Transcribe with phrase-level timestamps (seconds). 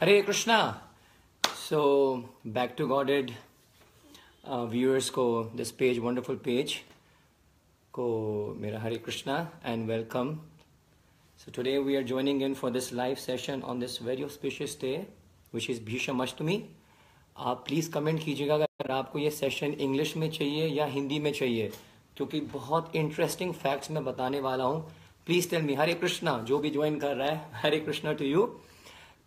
[0.00, 0.56] Hare Krishna
[1.44, 1.80] so
[2.48, 3.30] back to Godhead
[4.48, 5.24] viewers को
[5.56, 6.74] this page wonderful page
[7.94, 8.06] को
[8.60, 10.32] मेरा Hare Krishna and welcome
[11.38, 14.94] so today we are joining in for this live session on this very auspicious day
[15.54, 16.62] which is Bhishma Ashtami
[17.36, 21.70] आप please comment कीजिएगा अगर आपको ये session English में चाहिए या हिंदी में चाहिए,
[22.16, 24.82] क्योंकि बहुत इंटरेस्टिंग फैक्ट्स मैं बताने वाला हूँ।
[25.26, 28.50] Please tell me Hare Krishna जो भी ज्वाइन कर रहा है Hare Krishna to you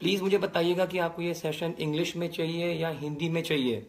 [0.04, 3.86] please मुझे बताइएगा कि आपको ये सेशन इंग्लिश में चाहिए या हिंदी में चाहिए?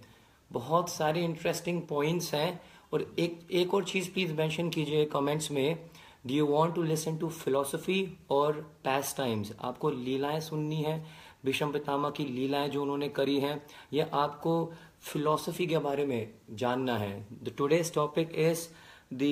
[0.51, 2.61] बहुत सारे इंटरेस्टिंग पॉइंट्स हैं
[2.93, 5.79] और एक एक और चीज़ प्लीज़ मेंशन कीजिए कमेंट्स में।
[6.27, 10.97] Do you want to listen to philosophy और पैस टाइम्स आपको लीलाएँ सुननी है
[11.45, 13.61] भीष्म पितामा की लीलाएँ जो उन्होंने करी हैं,
[13.93, 17.27] या आपको फिलोसफी के बारे में जानना है?
[17.45, 18.67] The today's topic is
[19.15, 19.23] the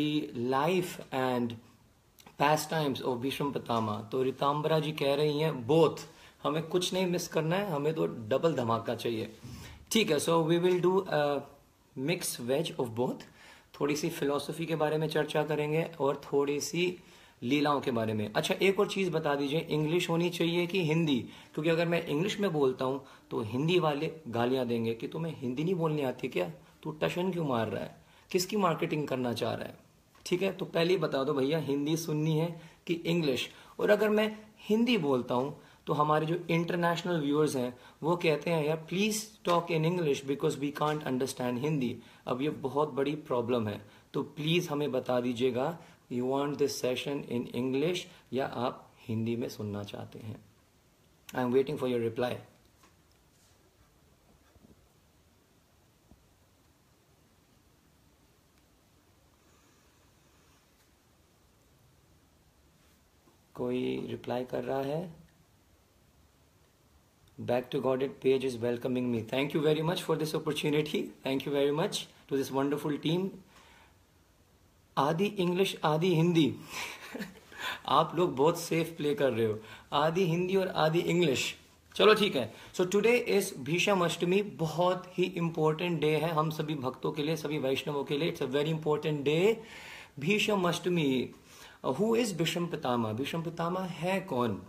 [0.50, 1.52] life and
[2.70, 6.04] pastimes of Bhishma Pitamah तो रिताम्बरा जी कह रही हैं बोथ
[6.42, 9.32] हमें कुछ नहीं मिस करना है, हमें तो डबल धमाका चाहिए।
[9.92, 11.04] ठीक है so we will do
[11.96, 13.24] mix veg of both
[13.80, 16.96] थोड़ी सी फिलोसफी के बारे में चर्चा करेंगे और थोड़ी सी
[17.42, 21.18] लीलाओं के बारे में। अच्छा एक और चीज़ बता दीजिए इंग्लिश होनी चाहिए कि हिंदी?
[21.54, 25.64] क्योंकि अगर मैं इंग्लिश में बोलता हूँ तो हिंदी वाले गालियाँ देंगे कि तुम्हें हिंदी
[25.64, 26.50] नहीं बोलनी आती क्या?
[26.82, 27.96] तू टशन क्यों मार रहा है?
[28.30, 29.76] किसकी मार्केटिंग करना चाह रहा है?
[30.26, 33.48] ठीक है तो पहले ही बता दो भैया, हिंदी सुननी है कि इंग्लिश
[33.80, 38.64] और अगर मैं हिंदी बोलता हूँ तो हमारे जो इंटरनेशनल व्यूअर्स हैं, वो कहते हैं,
[38.64, 43.68] यार please talk in English because we can't understand Hindi अब ये बहुत बड़ी प्रॉब्लम
[43.68, 43.80] है।
[44.14, 45.78] तो प्लीज़ हमें बता दीजिएगा
[46.12, 50.36] you want this session in English या आप हिंदी में सुनना चाहते हैं?
[51.36, 52.36] I am waiting for your reply
[63.54, 65.21] कोई रिप्लाई कर रहा है?
[67.38, 69.20] Back to godhead page is welcoming me.
[69.20, 70.98] Thank you very much for this opportunity.
[71.26, 73.28] Thank you very much to this wonderful team.
[74.98, 76.54] आदि इंग्लिश आदि हिंदी
[77.88, 79.58] आप लोग बहुत सेफ़ प्ले कर रहे हो।
[79.92, 81.56] आदि हिंदी और आदि इंग्लिश
[81.94, 86.74] चलो ठीक है। So today is Bhishma Ashtami बहुत ही इंपॉर्टेंट डे है हम सभी
[86.74, 89.62] भक्तों के लिए, सभी वैष्णवों के लिए। It's a very important day
[90.18, 91.30] Bhishma Ashtami
[91.84, 94.62] who is Bhishma Pitamah Bhishma Pitamah है कौन?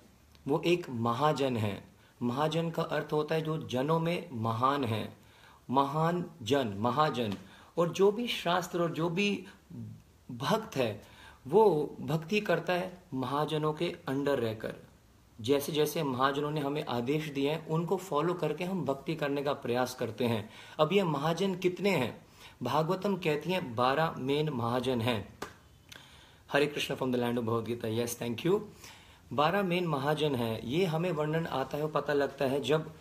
[0.47, 5.17] वो एक महाजन है। महाजन का अर्थ होता है जो जनों में महान है।
[5.69, 7.33] महान जन, महाजन।
[7.77, 9.45] और जो भी शास्त्र और जो भी
[10.31, 11.03] भक्त है,
[11.47, 14.75] वो भक्ति करता है महाजनों के अंडर रहकर।
[15.41, 19.53] जैसे जैसे महाजनों ने हमें आदेश दिए हैं, उनको फॉलो करके हम भक्ति करने का
[19.53, 20.49] प्रयास करते हैं।
[20.79, 22.25] अब ये महाजन कितने हैं?
[22.63, 25.39] भागवतम कहती हैं, बारह मेन महाजन हैं।
[26.51, 28.67] Hare Krishna from the land of Bhagavad Gita yes thank you
[29.35, 32.93] बारह मेन महाजन है। ये हमें वर्णन आता है पता लगता है जब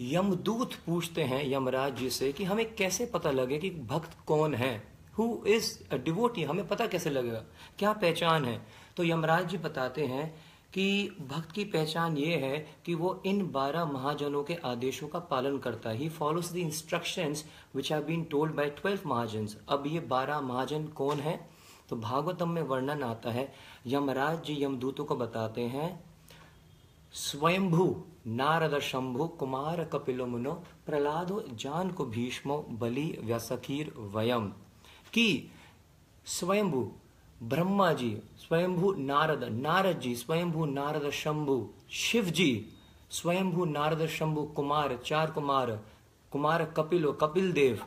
[0.00, 4.92] यमदूत पूछते हैं यमराज जी से कि हमें कैसे पता लगे कि भक्त कौन है?
[5.18, 7.44] हु इज़ अ डिवोटी हमें पता कैसे लगेगा?
[7.78, 8.66] क्या पहचान है?
[8.96, 10.34] तो यमराज जी बताते हैं
[10.74, 15.58] कि भक्त की पहचान ये है कि वो इन बारह महाजनों के आदेशों का पालन
[15.58, 17.44] करता है। He follows the instructions
[17.74, 21.58] which have been told by twelve महाजन। अब ये बारह महाजन कौन है?
[21.88, 23.52] तो भागवतम में वर्णन आता है
[23.88, 25.88] यमराज जी यमदूतों को बताते हैं,
[27.12, 30.52] स्वयंभू नारद शंभु कुमार कपिलो मुनो
[30.86, 34.48] प्रहलादो जान को भीष्मो बलि व्यसखीर वयम।
[35.12, 35.52] की
[36.26, 36.92] स्वयंभू
[37.42, 42.66] ब्रह्मा जी, स्वयंभू नारद नारद जी, स्वयंभू नारद शंभु, शिव जी,
[43.10, 45.70] स्वयंभू नारद शंभु कुमार, चार कुमार
[46.32, 47.82] कुमार कपिलो कपिल देव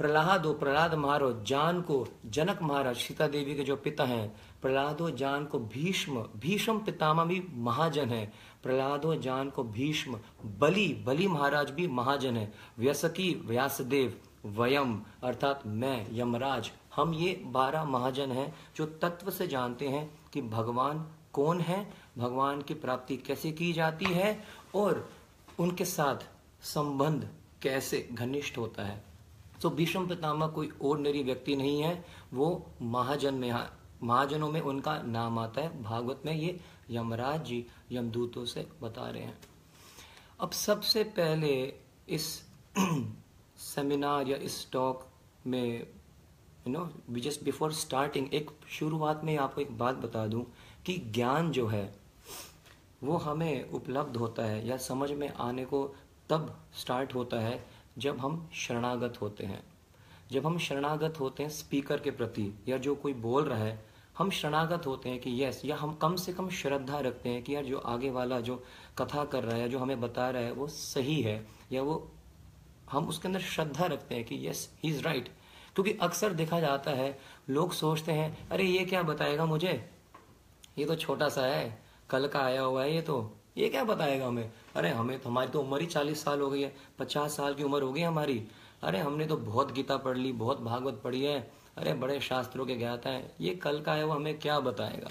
[0.00, 5.44] प्रहलादो प्रहलाद महारो जान को, जनक महाराज सीता देवी के जो पिता हैं, प्रहलादो जान
[5.44, 11.88] को भीष्म भीष्म पितामह भी महाजन है, प्रहलादो जान को भीष्म, बलि बलि महाराज भी
[11.88, 19.30] महाजन है, व्यसकी, व्यासदेव, वयम, अर्थात मैं, यमराज, हम ये बारह महाजन हैं, जो तत्व
[19.30, 24.44] से जानते हैं कि भगवान कौन है, भगवान की प्राप्ति कैसे की जाती है,
[24.74, 25.10] और
[25.58, 26.16] उनके साथ
[26.62, 27.28] संबंध
[27.62, 29.09] कैसे घनिष्ठ होता है।
[29.62, 32.04] तो भीष्म पितामह कोई ऑर्डनरी व्यक्ति नहीं है।
[32.34, 33.52] वो महाजन में
[34.02, 36.60] महाजनों में उनका नाम आता है। भागवत में ये
[36.90, 39.38] यमराज जी यमदूतों से बता रहे हैं।
[40.40, 41.74] अब सबसे पहले
[42.08, 42.42] इस
[43.58, 45.08] सेमिनार या इस टॉक
[45.46, 45.80] में
[46.66, 46.90] you know
[47.20, 50.44] just before starting एक शुरुआत में आपको एक बात बता दूँ
[50.86, 51.94] कि ज्ञान जो है,
[53.02, 55.94] वो हमें उपलब्ध होता है या समझ में आने को
[56.30, 59.62] तब स्टार्ट होता है जब हम शरणागत होते हैं,
[60.32, 64.30] जब हम शरणागत होते हैं स्पीकर के प्रति या जो कोई बोल रहा है, हम
[64.30, 67.64] शरणागत होते हैं कि यस या हम कम से कम श्रद्धा रखते हैं कि यार
[67.64, 68.64] जो आगे वाला जो
[68.98, 72.12] कथा कर रहा है, जो हमें बता रहा है, वो सही है, या वो
[72.90, 75.28] हम उसके अंदर श्रद्धा रखते हैं कि यस ही इज़ राइट
[75.74, 77.18] क्योंकि अक्सर देखा जाता है,
[77.50, 79.90] लोग सोचते हैं, अरे, ये क्या बताएगा मुझे?
[80.78, 84.26] ये तो छोटा सा है, कल का आया हुआ है ये तो। ये क्या बताएगा
[84.26, 84.52] हमें?
[84.76, 87.62] अरे, हमें तो हमारी तो उम्र ही चालीस साल हो गई है, पचास साल की
[87.62, 88.48] उम्र हो गई हमारी।
[88.82, 92.74] अरे, हमने तो बहुत गीता पढ़ ली, बहुत भागवत पढ़ी है। अरे, बड़े शास्त्रों के
[92.74, 95.08] ज्ञाता है। ये कल का है, वो हमें क्या बताएगा?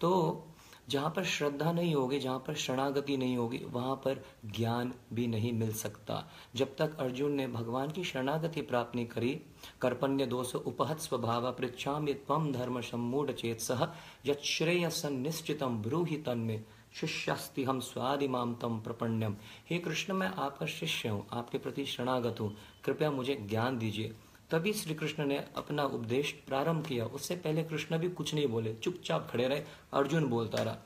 [0.00, 0.42] तो
[0.88, 5.52] जहाँ पर श्रद्धा नहीं होगी, जहाँ पर शरणागति नहीं होगी, वहाँ पर ज्ञान भी नहीं
[5.52, 9.40] मिल सकता। जब तक अर्जुन ने भगवान की शरणागति प्राप्त नहीं करी,
[9.80, 13.88] कर्पण्य दोष उपहत स्वभाव पृछा तम धर्म सम्मूढ़ चेत सह
[14.26, 16.64] यश्रेयसन निश्चितम ब्रूहि में
[16.94, 19.36] शिष्यास्ति हम स्वादिमाम तम प्रपण्यम।
[19.70, 22.54] हे कृष्ण, मैं आपका शिष्य हूँ, आपके प्रति शरणागत हूँ।
[22.84, 24.14] कृपया मुझे ज्ञान दीजिए।
[24.50, 28.74] तभी श्री कृष्ण ने अपना उपदेश प्रारंभ किया। उससे पहले कृष्ण भी कुछ नहीं बोले,
[28.74, 30.76] चुपचाप खड़े रहे। अर्जुन बोलता रहा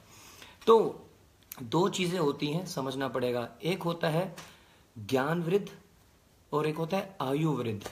[0.66, 1.06] तो
[1.62, 4.34] दो चीज़ें होती हैं, समझना पड़ेगा। एक होता है
[4.96, 5.68] ज्ञान वृद्ध
[6.52, 7.82] और एक होता है आयु वृद्ध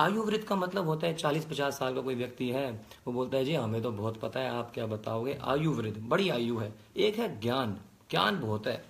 [0.00, 2.70] आयु वृद्ध का मतलब होता है चालीस पचास साल का कोई व्यक्ति है,
[3.06, 5.38] वो बोलता है, जी, हमें तो बहुत पता है, आप क्या बताओगे?
[5.42, 7.78] आयु वृद्ध बड़ी आयु है। एक है ज्ञान
[8.10, 8.84] ज्ञान बहुत है।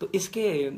[0.00, 0.72] तो इसके,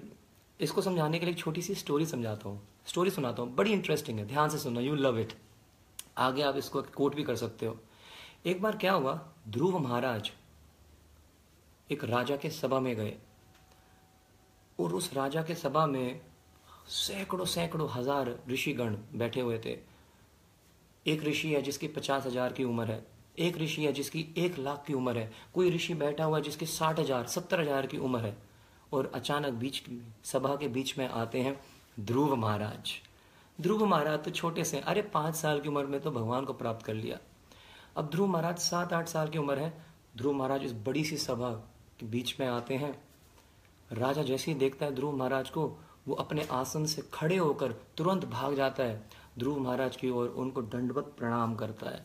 [0.60, 4.18] इसको समझाने के लिए एक छोटी सी स्टोरी समझाता हूँ। स्टोरी सुनाता हूँ, बड़ी इंटरेस्टिंग
[4.18, 5.32] है, ध्यान से सुनो यू लव इट
[6.18, 7.76] आगे आप इसको कोट भी कर सकते हो।
[8.46, 10.30] एक बार क्या हुआ, ध्रुव महाराज
[11.90, 13.14] एक राजा के सभा में गए।
[14.80, 16.20] और उस राजा के सभा में
[16.88, 19.76] सैकड़ों सैकड़ों हज़ार ऋषिगण बैठे हुए थे।
[21.06, 23.06] एक ऋषि है जिसकी पचास हज़ार की उम्र है।
[23.38, 26.66] एक ऋषि है जिसकी एक लाख की उम्र है। कोई ऋषि बैठा हुआ है जिसकी
[26.66, 28.36] साठ हज़ार, सत्तर हज़ार की उम्र है।
[28.92, 29.82] और अचानक बीच
[30.24, 31.58] सभा के बीच में आते हैं
[32.00, 32.92] ध्रुव महाराज।
[33.58, 36.86] ध्रुव महाराज तो छोटे से अरे, पाँच साल की उम्र में तो भगवान को प्राप्त
[36.86, 37.18] कर लिया।
[37.96, 39.72] अब ध्रुव महाराज सात, आठ साल की उम्र है।
[40.16, 41.50] ध्रुव महाराज इस बड़ी सी सभा
[42.00, 42.94] के बीच में आते हैं।
[43.92, 45.66] राजा जैसे ही देखता है ध्रुव महाराज को
[46.08, 49.02] वो अपने आसन से खड़े होकर तुरंत भाग जाता है।
[49.38, 52.04] ध्रुव महाराज की ओर उनको दंडवत प्रणाम करता है।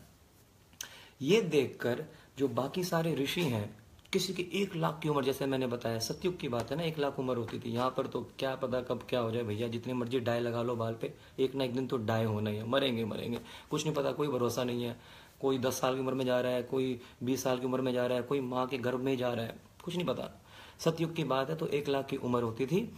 [1.22, 2.04] ये देखकर
[2.38, 3.76] जो बाकी सारे ऋषि हैं,
[4.12, 6.98] किसी की एक लाख की उम्र, जैसे मैंने बताया, सत्युग की बात है ना, एक
[6.98, 9.92] लाख उम्र होती थी। यहाँ पर तो क्या पता कब क्या हो जाए भैया, जितनी
[9.92, 12.68] मर्ज़ी डाय लगा लो बाल पे, एक ना एक दिन तो डाय होना ही है,
[12.68, 13.40] मरेंगे मरेंगे।
[13.70, 14.96] कुछ नहीं पता, कोई भरोसा नहीं है।
[15.40, 17.92] कोई दस साल की उम्र में जा रहा है, कोई बीस साल की उम्र में
[17.92, 20.30] जा रहा है, कोई माँ के गर्भ में जा रहा है, कुछ नहीं पता।
[20.78, 22.92] सतयुग की बात है तो एक लाख की उम्र होती थी।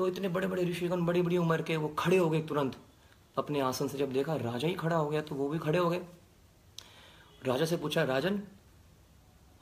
[0.00, 2.76] तो इतने बड़े बड़े ऋषिगण बड़ी बड़ी उम्र के वो खड़े हो गए तुरंत।
[3.36, 5.88] अपने आसन से जब देखा राजा ही खड़ा हो गया तो वो भी खड़े हो
[5.90, 6.00] गए।
[7.42, 8.40] राजा से पूछा राजन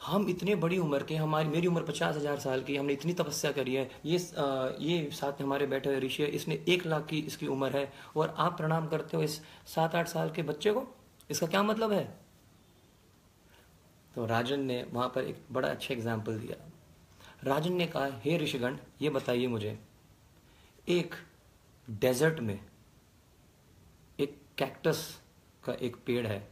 [0.00, 3.50] हम इतने बड़ी उम्र के हमारी मेरी उम्र पचास हज़ार साल की हमने इतनी तपस्या
[3.52, 7.06] करी है। ये आ, ये साथ में हमारे बैठे हुए ऋषि है इसने एक लाख
[7.06, 10.72] की इसकी उम्र है और आप प्रणाम करते हो इस सात आठ साल के बच्चे
[10.72, 10.86] को?
[11.30, 12.04] इसका क्या मतलब है?
[14.14, 16.64] तो राजन ने वहाँ पर एक बड़ा अच्छा एग्ज़ाम्पल दिया।
[17.44, 19.78] राजन ने कहा हे ऋषिगण ये बताइए मुझे
[20.88, 21.14] एक
[21.88, 22.58] डेजर्ट में
[24.18, 25.00] एक कैक्टस
[25.64, 26.46] का एक पेड़ है,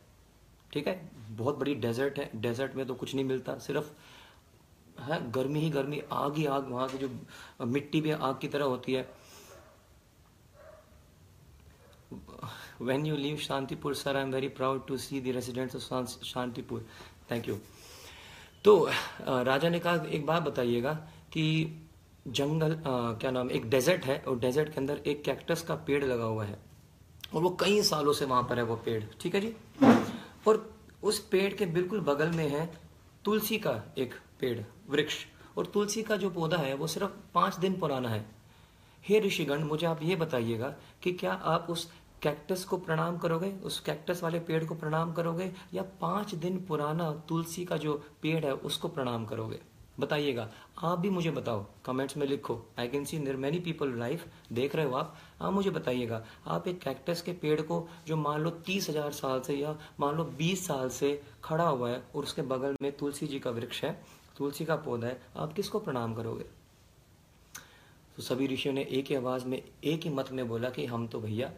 [0.73, 1.11] ठीक है?
[1.31, 3.91] बहुत बड़ी डेजर्ट है। डेजर्ट में तो कुछ नहीं मिलता, सिर्फ़,
[5.01, 8.65] है, गर्मी ही गर्मी, आग ही आग, वहाँ की जो मिट्टी भी आग की तरह
[8.65, 9.09] होती है।
[12.81, 16.87] When you leave Shantipur sir I am very proud to see the residents of Shantipur
[17.31, 17.59] thank you
[18.65, 18.89] तो
[19.27, 20.93] राजा ने कहा, एक बात बताइएगा
[21.33, 21.67] कि
[22.27, 26.05] जंगल आ, क्या नाम एक डेजर्ट है और डेजर्ट के अंदर एक कैक्टस का पेड़
[26.05, 26.59] लगा हुआ है
[27.35, 29.55] और वो कई सालों से वहाँ पर है वो पेड़ ठीक है जी?
[30.49, 32.81] और उस पेड़ के बिल्कुल बगल में है
[33.25, 35.17] तुलसी का एक पेड़ वृक्ष।
[35.59, 38.25] और तुलसी का जो पौधा है वो सिर्फ़ पाँच दिन पुराना है।
[39.09, 41.93] हे ऋषिगण मुझे आप ये बताइएगा कि क्या आप उस
[42.23, 47.11] कैक्टस को प्रणाम करोगे उस कैक्टस वाले पेड़ को प्रणाम करोगे या पाँच दिन पुराना
[47.29, 49.61] तुलसी का जो पेड़ है उसको प्रणाम करोगे?
[50.01, 50.49] बताइएगा।
[50.79, 54.75] आप भी मुझे बताओ। कमेंट्स में लिखो। I can see there many people live देख
[54.77, 55.17] रहे हो आप?
[55.43, 59.41] आप मुझे बताइएगा। आप एक कैक्टस के पेड़ को जो मान लो तीस हज़ार साल
[59.41, 63.27] से या मान लो बीस साल से खड़ा हुआ है और उसके बगल में तुलसी
[63.27, 63.99] जी का वृक्ष है,
[64.39, 66.45] तुलसी का पौधा है, आप किसको प्रणाम करोगे?
[68.17, 71.07] तो सभी ऋषियों ने एक ही आवाज़ में एक ही मत में बोला कि हम
[71.07, 71.51] तो भैया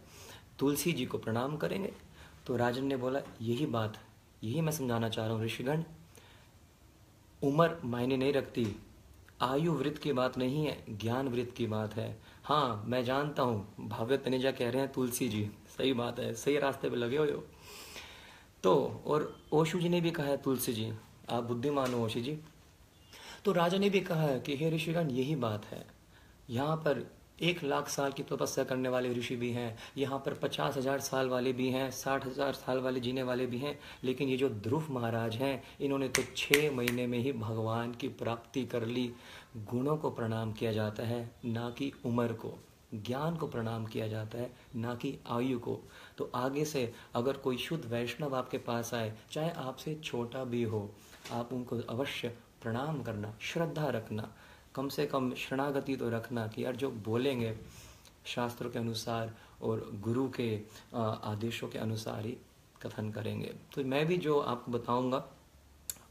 [0.58, 1.92] तुलसी जी को प्रणाम करेंगे।
[2.46, 3.98] तो राजन ने बोला, यही बात,
[4.44, 5.82] यही मैं समझाना चाह रहा हूँ ऋषिगण
[7.42, 8.76] उम्र मायने नहीं रखती।
[9.42, 13.74] आयु वृत्त की बात नहीं है, ज्ञान वृत्त की बात है। हाँ मैं जानता हूँ
[13.80, 17.32] भाव्य तनेजा कह रहे हैं, तुलसी जी, सही बात है, सही रास्ते पे लगे हुए
[17.32, 17.44] हो।
[18.62, 20.92] तो और ओशु जी ने भी कहा है, तुलसी जी,
[21.30, 22.38] आप बुद्धिमान हो ओशी जी।
[23.44, 25.86] तो राजा ने भी कहा है कि, हे ऋषिगण, यही बात है।
[26.50, 30.76] यहाँ पर एक लाख साल की तपस्या करने वाले ऋषि भी हैं, यहाँ पर पचास
[30.76, 34.36] हज़ार साल वाले भी हैं, साठ हज़ार साल वाले जीने वाले भी हैं, लेकिन ये
[34.36, 39.10] जो ध्रुव महाराज हैं, इन्होंने तो छः महीने में ही भगवान की प्राप्ति कर ली।
[39.56, 42.54] गुणों को प्रणाम किया जाता है, ना कि उम्र को।
[42.94, 45.78] ज्ञान को प्रणाम किया जाता है, ना कि आयु को।
[46.18, 50.90] तो आगे से अगर कोई शुद्ध वैष्णव आपके पास आए, चाहे आपसे छोटा भी हो,
[51.32, 52.28] आप उनको अवश्य
[52.62, 54.32] प्रणाम करना, श्रद्धा रखना।
[54.78, 57.54] कम से कम शरणागति तो रखना कि यार जो बोलेंगे
[58.26, 60.48] शास्त्रों के अनुसार और गुरु के
[60.94, 62.36] आदेशों के अनुसार ही
[62.82, 65.24] कथन करेंगे। तो मैं भी जो आपको बताऊँगा,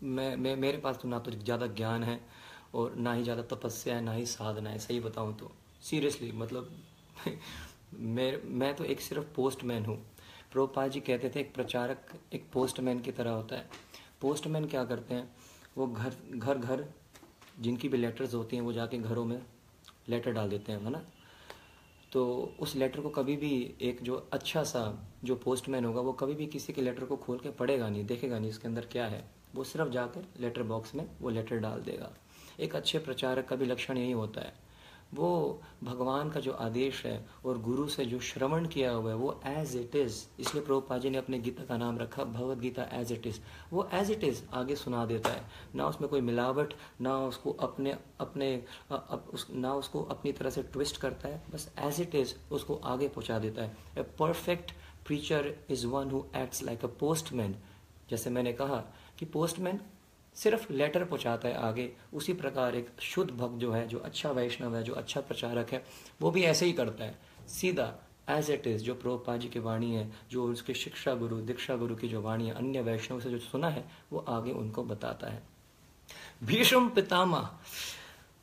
[0.04, 2.20] मैं मैं, मेरे पास तो ना तो ज़्यादा ज्ञान है
[2.76, 6.72] और ना ही ज़्यादा तपस्या है, ना ही साधना है, सही बताऊँ तो। सीरियसली मतलब
[7.94, 9.98] मैं मैं तो एक सिर्फ़ पोस्टमैन हूँ।
[10.52, 13.70] प्रोपा जी कहते थे, एक प्रचारक, एक पोस्टमैन की तरह होता है।
[14.22, 15.30] पोस्टमैन क्या करते हैं?
[15.78, 16.86] वो घर घर घर
[17.60, 19.42] जिनकी भी लेटर्स होती हैं, वो जाके घरों में
[20.10, 21.02] लेटर डाल देते हैं, है ना?
[22.12, 26.34] तो उस लेटर को कभी भी एक जो अच्छा सा जो पोस्टमैन होगा, वो कभी
[26.34, 29.32] भी किसी के लेटर को खोल के पढ़ेगा नहीं, देखेगा नहीं, इसके अंदर क्या है।
[29.56, 32.14] वो सिर्फ़ जाकर लेटर बॉक्स में वो लेटर डाल देगा।
[32.60, 34.67] एक अच्छे प्रचारक का भी लक्षण यही होता है।
[35.14, 39.40] वो भगवान का जो आदेश है और गुरु से जो श्रवण किया हुआ है वो
[39.48, 43.12] एज इट इज़ इसलिए प्रभुपा जी ने अपने गीता का नाम रखा Bhagavad Gita as
[43.12, 43.40] it is
[43.74, 45.46] वो एज इट इज़ आगे सुना देता है।
[45.76, 48.54] ना उसमें कोई मिलावट ना उसको अपने अपने
[48.92, 52.76] अप, उस, ना उसको अपनी तरह से ट्विस्ट करता है। बस एज इट इज़ उसको
[52.76, 54.72] आगे पहुँचा देता है। A perfect
[55.06, 57.56] preacher is one who acts like a postman
[58.10, 58.84] जैसे मैंने कहा
[59.20, 59.80] कि पोस्टमैन
[60.38, 64.76] सिर्फ़ लेटर पहुंचाता है आगे। उसी प्रकार एक शुद्ध भक्त जो है, जो अच्छा वैष्णव
[64.76, 65.84] है, जो अच्छा प्रचारक है,
[66.22, 67.94] वो भी ऐसे ही करता है। सीधा
[68.30, 71.96] एज इट इज़ जो प्रोपा जी की वाणी है, जो उसके शिक्षा गुरु, दीक्षा गुरु
[71.96, 75.44] की जो वाणी है, अन्य वैष्णव से जो सुना है, वो आगे उनको बताता है।
[76.44, 77.40] भीष्म पितामा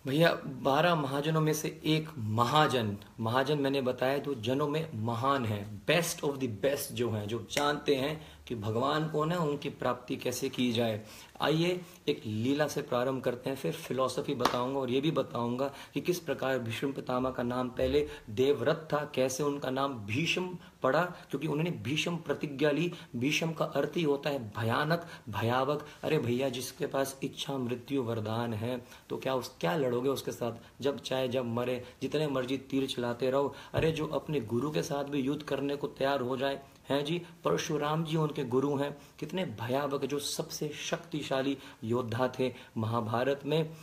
[0.04, 5.62] भैया, बारह महाजनों में से एक महाजन महाजन मैंने बताया तो जनों में महान है
[5.86, 10.16] बेस्ट ऑफ़ द बेस्ट जो है, जो जानते हैं कि भगवान कौन है, उनकी प्राप्ति
[10.16, 11.00] कैसे की जाए।
[11.40, 16.00] आइए एक लीला से प्रारंभ करते हैं, फिर फिलॉसफी बताऊँगा और ये भी बताऊँगा कि
[16.00, 21.46] किस प्रकार भीष्म पितामा का नाम पहले देवव्रत था, कैसे उनका नाम भीष्म पड़ा, क्योंकि
[21.46, 26.86] उन्होंने भीष्म प्रतिज्ञा ली। भीष्म का अर्थ ही होता है भयानक, भयावक। अरे भैया, जिसके
[26.86, 28.76] पास इच्छा, मृत्यु, वरदान है
[29.10, 30.52] तो क्या उस, क्या लड़ोगे उसके साथ?
[30.80, 35.04] जब चाहे, जब मरे, जितने मर्ज़ी तीर चलाते रहो। अरे जो अपने गुरु के साथ
[35.04, 39.44] भी युद्ध करने को तैयार हो जाए हैं जी, परशुराम जी उनके गुरु हैं। कितने
[39.60, 43.74] भयावक जो सबसे शक्तिशाली योद्धा थे महाभारत में।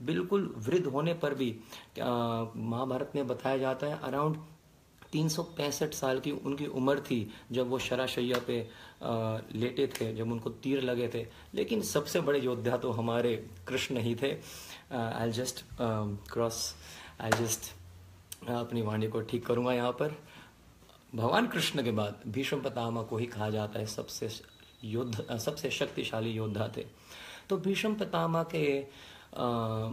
[0.00, 1.50] बिल्कुल वृद्ध होने पर भी
[1.98, 4.36] महाभारत में बताया जाता है, अराउंड
[5.12, 8.56] तीन सौ पैंसठ साल की उनकी उम्र थी जब वो शराशैया पे
[9.54, 13.34] लेटे थे, जब उनको तीर लगे थे। लेकिन सबसे बड़े योद्धा तो हमारे
[13.68, 14.32] कृष्ण ही थे।
[14.92, 15.64] I just
[16.32, 16.74] cross
[17.20, 17.72] I just
[18.50, 20.16] अपनी वाणी को ठीक करूँगा यहाँ पर।
[21.14, 24.28] भगवान कृष्ण के बाद भीष्म पितामह को ही कहा जाता है सबसे
[24.84, 26.86] युद्ध सबसे शक्तिशाली योद्धा थे।
[27.48, 28.86] तो भीष्म पितामह के
[29.36, 29.90] आ,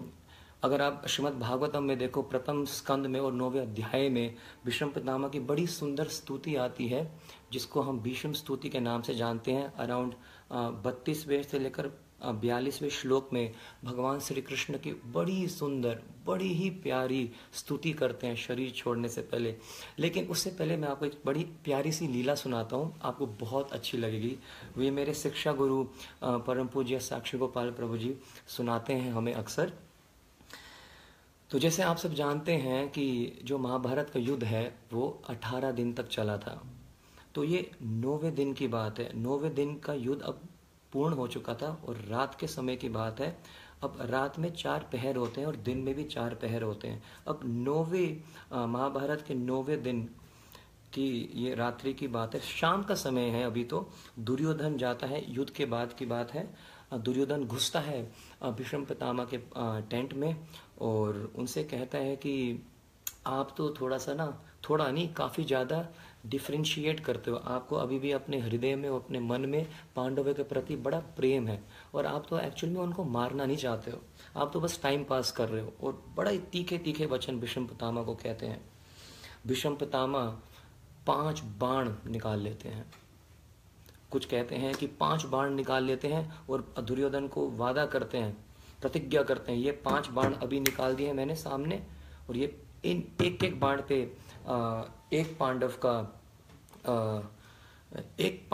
[0.64, 4.34] अगर आप श्रीमद भागवतम में देखो प्रथम स्कंद में और नौवे अध्याय में
[4.64, 7.20] भीष्म पितामह की बड़ी सुंदर स्तुति आती है
[7.52, 10.14] जिसको हम भीष्म स्तुति के नाम से जानते हैं अराउंड
[10.52, 11.90] बत्तीसवें से लेकर
[12.24, 13.52] बयालीसवें श्लोक में
[13.84, 19.22] भगवान श्री कृष्ण की बड़ी सुंदर, बड़ी ही प्यारी स्तुति करते हैं शरीर छोड़ने से
[19.22, 19.54] पहले।
[19.98, 23.98] लेकिन उससे पहले मैं आपको एक बड़ी प्यारी सी लीला सुनाता हूँ, आपको बहुत अच्छी
[23.98, 24.36] लगेगी।
[24.76, 25.84] वे मेरे शिक्षा गुरु
[26.24, 28.14] परम पूज्य साक्षी गोपाल प्रभु जी
[28.48, 29.72] सुनाते हैं हमें अक्सर।
[31.50, 35.92] तो जैसे आप सब जानते हैं कि जो महाभारत का युद्ध है, वो 18 दिन
[35.92, 36.62] तक चला था।
[37.34, 40.40] तो ये नौवे दिन की बात है। नौवे दिन का युद्ध अब
[40.92, 43.36] पूर्ण हो चुका था और रात के समय की बात है।
[43.82, 47.02] अब रात में चार पहर होते हैं और दिन में भी चार पहर होते हैं।
[47.28, 48.06] अब नौवे
[48.52, 50.02] महाभारत के नौवे दिन
[50.92, 53.88] की ये रात्रि की बात है। शाम का समय है अभी तो।
[54.20, 56.48] दुर्योधन जाता है, युद्ध के बाद की बात है।
[56.94, 58.02] दुर्योधन घुसता है
[58.44, 59.38] भीष्म पितामा के
[59.90, 60.36] टेंट में
[60.80, 62.62] और उनसे कहता है कि
[63.26, 64.26] आप तो थोड़ा सा ना,
[64.68, 65.86] थोड़ा नहीं, काफ़ी ज़्यादा
[66.24, 70.76] डिफ्रेंशिएट करते हो। आपको अभी भी अपने हृदय में अपने मन में पांडवों के प्रति
[70.76, 71.60] बड़ा प्रेम है
[71.94, 74.00] और आप तो एक्चुअल में उनको मारना नहीं चाहते हो।
[74.36, 77.66] आप तो बस टाइम पास कर रहे हो और बड़ा ही तीखे तीखे वचन भीष्म
[77.66, 78.60] पितामा को कहते हैं।
[79.46, 80.24] भीष्म पितामा
[81.06, 82.84] पाँच बाण निकाल लेते हैं।
[84.10, 88.36] कुछ कहते हैं कि पाँच बाण निकाल लेते हैं और दुर्योधन को वादा करते हैं,
[88.80, 91.82] प्रतिज्ञा करते हैं। ये पाँच बाण अभी निकाल दिए मैंने सामने
[92.28, 94.04] और ये इन एक एक बाण पे
[95.12, 95.96] एक पांडव का
[98.20, 98.48] एक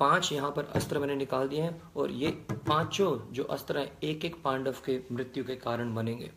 [0.00, 4.24] पाँच यहाँ पर अस्त्र मैंने निकाल दिए हैं और ये पाँचों जो अस्त्र हैं एक
[4.24, 6.30] एक पांडव के मृत्यु के कारण बनेंगे।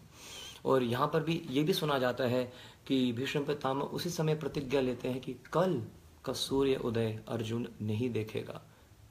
[0.65, 2.43] और यहाँ पर भी ये भी सुना जाता है
[2.87, 5.81] कि भीष्म पितामह उसी समय प्रतिज्ञा लेते हैं कि कल
[6.25, 8.61] का सूर्य उदय अर्जुन नहीं देखेगा।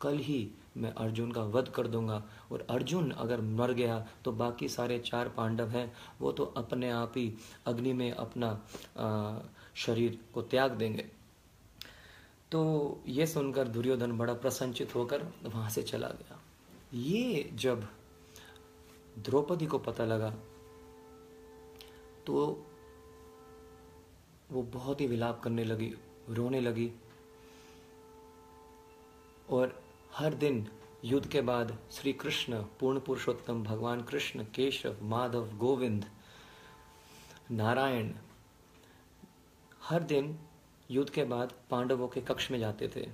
[0.00, 4.68] कल ही मैं अर्जुन का वध कर दूँगा। और अर्जुन अगर मर गया तो बाकी
[4.68, 7.32] सारे चार पांडव हैं वो तो अपने आप ही
[7.66, 8.48] अग्नि में अपना
[8.98, 9.38] आ,
[9.76, 11.06] शरीर को त्याग देंगे।
[12.52, 16.40] तो ये सुनकर दुर्योधन बड़ा प्रसन्नचित होकर वहाँ से चला गया।
[16.94, 17.88] ये जब
[19.18, 20.30] द्रौपदी को पता लगा
[22.26, 22.34] तो
[24.50, 25.92] वो बहुत ही विलाप करने लगी
[26.30, 26.90] रोने लगी।
[29.50, 29.74] और
[30.16, 30.68] हर दिन
[31.04, 36.04] युद्ध के बाद श्री कृष्ण, पूर्ण पुरुषोत्तम, भगवान कृष्ण, केशव, माधव, गोविंद,
[37.50, 38.12] नारायण,
[39.82, 40.38] हर दिन
[40.90, 43.10] युद्ध के बाद पांडवों के कक्ष में जाते थे।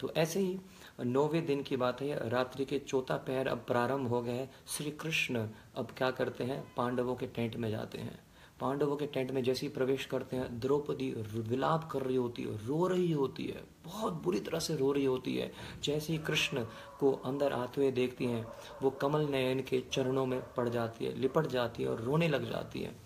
[0.00, 0.60] तो ऐसे ही
[1.00, 5.48] नौवे दिन की बात है, रात्रि के चौथा पहर अब प्रारंभ हो गए श्री कृष्ण
[5.76, 6.74] अब क्या करते हैं?
[6.76, 8.27] पांडवों के टेंट में जाते हैं।
[8.60, 11.10] पांडवों के टेंट में जैसे ही प्रवेश करते हैं, द्रौपदी
[11.48, 15.04] विलाप कर रही होती है, रो रही होती है, बहुत बुरी तरह से रो रही
[15.04, 16.64] होती है। जैसे ही कृष्ण
[17.00, 18.46] को अंदर आते हुए देखती हैं,
[18.82, 22.50] वो कमल नयन के चरणों में पड़ जाती है, लिपट जाती है और रोने लग
[22.50, 22.96] जाती है।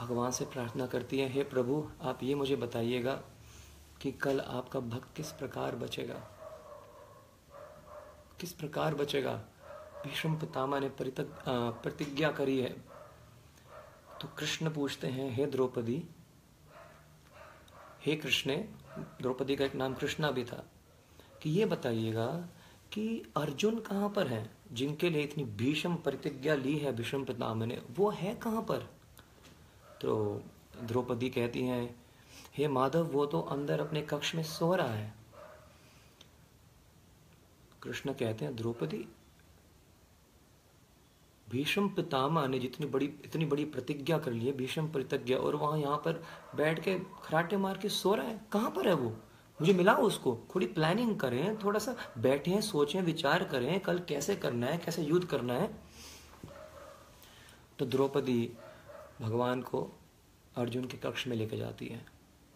[0.00, 3.20] भगवान से प्रार्थना करती है, हे प्रभु, आप ये मुझे बताइएगा
[4.02, 6.14] कि कल आपका भक्त किस प्रकार बचेगा?
[8.40, 9.40] किस प्रकार बचेगा?
[10.08, 12.70] भीष्म पितामह ने प्रतिज्ञा करी है।
[14.20, 16.02] तो कृष्ण पूछते हैं, हे द्रौपदी,
[18.06, 18.56] हे कृष्ण,
[19.20, 20.64] द्रौपदी का एक नाम कृष्णा भी था,
[21.42, 22.26] कि ये बताइएगा
[22.92, 24.50] कि अर्जुन कहाँ पर है?
[24.72, 28.88] जिनके लिए इतनी भीषम प्रतिज्ञा ली है भीष्म पितामह ने, वो है कहाँ पर?
[30.00, 30.42] तो
[30.82, 31.94] द्रौपदी कहती हैं,
[32.56, 35.12] हे माधव, वो तो अंदर अपने कक्ष में सो रहा है।
[37.82, 39.06] कृष्ण कहते हैं, द्रौपदी
[41.50, 45.78] भीष्म पितामह ने जितनी बड़ी, इतनी बड़ी प्रतिज्ञा कर ली है, भीष्म प्रतिज्ञा, और वहाँ
[45.78, 46.22] यहाँ पर
[46.54, 49.10] बैठ के खराटे मार के सो रहा है। कहाँ पर है वो?
[49.60, 54.66] मुझे मिला उसको। थोड़ी प्लानिंग करें, थोड़ा सा बैठे, सोचें, विचार करें, कल कैसे करना
[54.66, 55.70] है, कैसे युद्ध करना है।
[57.78, 58.52] तो द्रौपदी
[59.20, 59.98] भगवान को
[60.56, 62.06] अर्जुन के कक्ष में लेके जाती है,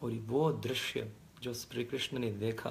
[0.02, 1.12] और वो दृश्य
[1.42, 2.70] जो श्री कृष्ण ने देखा,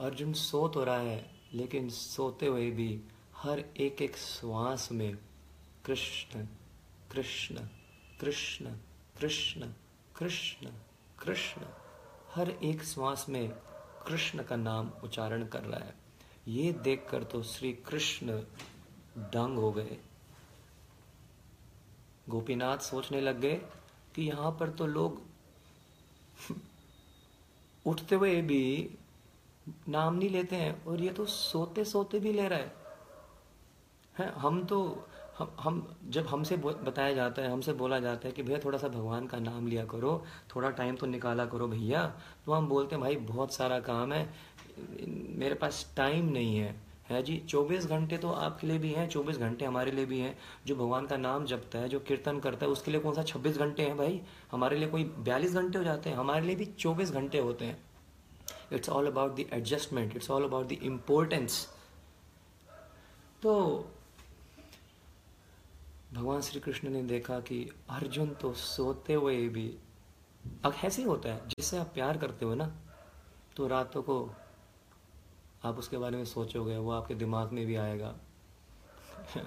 [0.00, 3.00] अर्जुन सो तो रहा है, लेकिन सोते हुए भी
[3.42, 5.18] हर एक एक श्वास में
[5.84, 6.46] कृष्ण
[7.10, 7.56] कृष्ण
[8.20, 8.76] कृष्ण
[9.18, 9.72] कृष्ण
[10.16, 10.66] कृष्ण
[11.18, 11.62] कृष्ण।
[12.34, 13.50] हर एक श्वास में
[14.06, 15.94] कृष्ण का नाम उच्चारण कर रहा है।
[16.48, 18.40] ये देखकर तो श्री कृष्ण
[19.18, 19.98] दंग हो गए।
[22.28, 23.62] गोपीनाथ सोचने लग गए
[24.14, 25.22] कि यहाँ पर तो लोग
[27.86, 28.94] उठते हुए भी
[29.88, 32.77] नाम नहीं लेते हैं और ये तो सोते सोते भी ले रहा है।
[34.18, 35.06] है, हम तो
[35.38, 38.88] हम हम, जब हमसे बताया जाता है, हमसे बोला जाता है कि भैया थोड़ा सा
[38.88, 42.04] भगवान का नाम लिया करो, थोड़ा टाइम तो निकाला करो भैया
[42.46, 44.28] तो हम बोलते हैं, भाई, बहुत सारा काम है,
[45.38, 46.74] मेरे पास टाइम नहीं है।
[47.10, 50.36] है जी 24 घंटे तो आपके लिए भी हैं 24 घंटे हमारे लिए भी हैं,
[50.66, 53.58] जो भगवान का नाम जपता है, जो कीर्तन करता है, उसके लिए कौन सा 26
[53.58, 54.20] घंटे हैं भाई?
[54.52, 57.78] हमारे लिए कोई 42 घंटे हो जाते हैं, हमारे लिए भी 24 घंटे होते हैं।
[58.72, 61.66] It's all about the adjustment it's all about the importance
[63.42, 63.54] तो
[66.14, 69.66] भगवान श्री कृष्ण ने देखा कि अर्जुन तो सोते हुए भी
[70.64, 72.70] अब ऐसे ही होता है, जिससे आप प्यार करते हो ना
[73.56, 74.30] तो रातों को
[75.64, 78.14] आप उसके बारे में सोचोगे, वो आपके दिमाग में भी आएगा।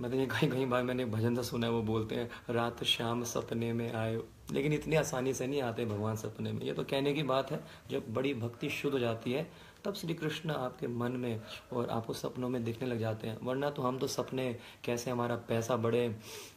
[0.00, 2.82] मैं तो ये कहीं कहीं बार मैंने भजन सा सुना है, वो बोलते हैं, रात
[2.84, 4.20] शाम सपने में आए
[4.52, 7.60] लेकिन इतनी आसानी से नहीं आते भगवान सपने में। ये तो कहने की बात है,
[7.90, 9.50] जब बड़ी भक्ति शुद्ध हो जाती है
[9.84, 11.40] तब श्री कृष्ण आपके मन में
[11.72, 14.52] और आपको सपनों में दिखने लग जाते हैं। वरना तो हम तो सपने,
[14.84, 16.08] कैसे हमारा पैसा बढ़े,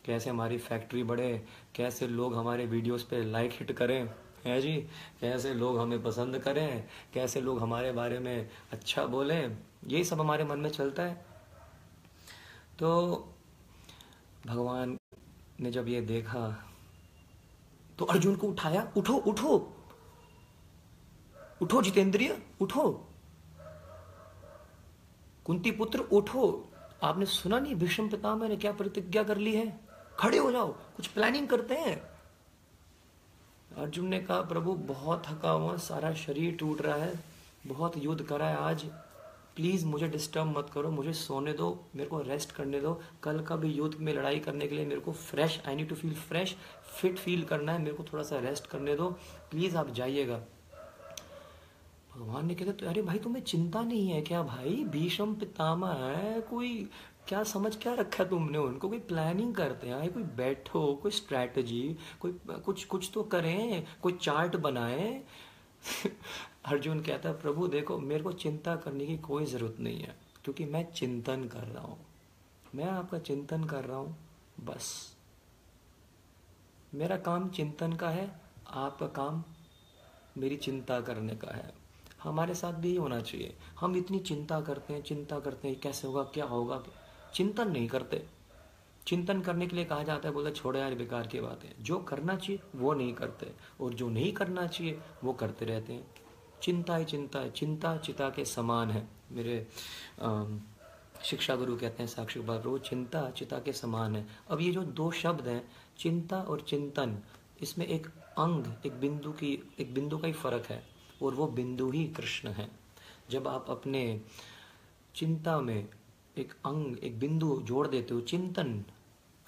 [0.05, 4.09] कैसे हमारी फैक्ट्री बढ़े, कैसे लोग हमारे वीडियोस पे लाइक हिट करें,
[4.45, 4.75] है जी?
[5.21, 10.43] कैसे लोग हमें पसंद करें, कैसे लोग हमारे बारे में अच्छा बोले, यही सब हमारे
[10.43, 11.25] मन में चलता है।
[12.79, 12.89] तो
[14.47, 14.97] भगवान
[15.59, 16.47] ने जब ये देखा
[17.99, 19.57] तो अर्जुन को उठाया, उठो उठो
[21.61, 22.83] उठो, जितेंद्रिय, उठो।
[25.45, 26.67] कुंती पुत्र, उठो।
[27.03, 29.79] आपने सुना नहीं भीष्म पितामह ने क्या प्रतिज्ञा कर ली है?
[30.19, 31.95] खड़े हो जाओ, कुछ प्लानिंग करते हैं।
[33.77, 37.13] अर्जुन ने कहा, प्रभु, बहुत थका हुआ, सारा शरीर टूट रहा है,
[37.67, 38.85] बहुत युद्ध करा है आज।
[39.55, 43.55] प्लीज़ मुझे डिस्टर्ब मत करो, मुझे सोने दो, मेरे को रेस्ट करने दो। कल का
[43.55, 46.55] भी युद्ध में लड़ाई करने के लिए मेरे को fresh I need to feel fresh
[46.93, 49.09] fit feel करना है, मेरे को थोड़ा सा रेस्ट करने दो।
[49.51, 50.41] प्लीज़ आप जाइएगा।
[52.21, 54.83] भगवान ने कहते तो अरे भाई, तुम्हें चिंता नहीं है क्या भाई?
[54.83, 56.89] भीषम पितामह है, कोई
[57.27, 58.89] क्या समझ क्या रखा तुमने उनको?
[58.89, 62.31] कोई प्लानिंग करते हैं कोई बैठो, कोई स्ट्रैटेजी कोई
[62.65, 65.23] कुछ कुछ तो करें, कोई चार्ट बनाए?
[66.65, 70.65] अर्जुन कहता है, प्रभु, देखो, मेरे को चिंता करने की कोई ज़रूरत नहीं है, क्योंकि
[70.65, 72.05] मैं चिंतन कर रहा हूँ।
[72.75, 74.17] मैं आपका चिंतन कर रहा हूँ,
[74.59, 75.17] बस।
[76.93, 79.43] मेरा काम चिंतन का है, आपका काम
[80.37, 81.80] मेरी चिंता करने का है।
[82.23, 86.23] हमारे साथ भी होना चाहिए। हम इतनी चिंता करते हैं चिंता करते हैं कैसे होगा
[86.23, 86.83] क्या होगा
[87.35, 88.25] चिंतन नहीं करते।
[89.07, 91.97] चिंतन करने के लिए कहा जाता है बोलते छोड़ो यार बेकार की बात। है जो
[91.97, 96.07] करना चाहिए वो नहीं करते। और जो नहीं करना चाहिए वो करते रहते हैं।
[96.61, 99.67] चिंता ही चिंता है। चिंता चिता के समान है। मेरे
[100.21, 100.45] आ,
[101.23, 105.11] शिक्षा गुरु कहते हैं साक्षी बाबू चिंता चिता के समान है। अब ये जो दो
[105.11, 107.19] शब्द हैं चिंता और चिंतन
[107.61, 108.07] इसमें एक
[108.37, 110.90] अंग एक बिंदु की एक बिंदु का ही फ़र्क है।
[111.21, 112.69] और वो बिंदु ही कृष्ण है।
[113.29, 114.21] जब आप अपने
[115.15, 115.87] चिंता में
[116.37, 118.83] एक अंग, एक बिंदु जोड़ देते हो, चिंतन,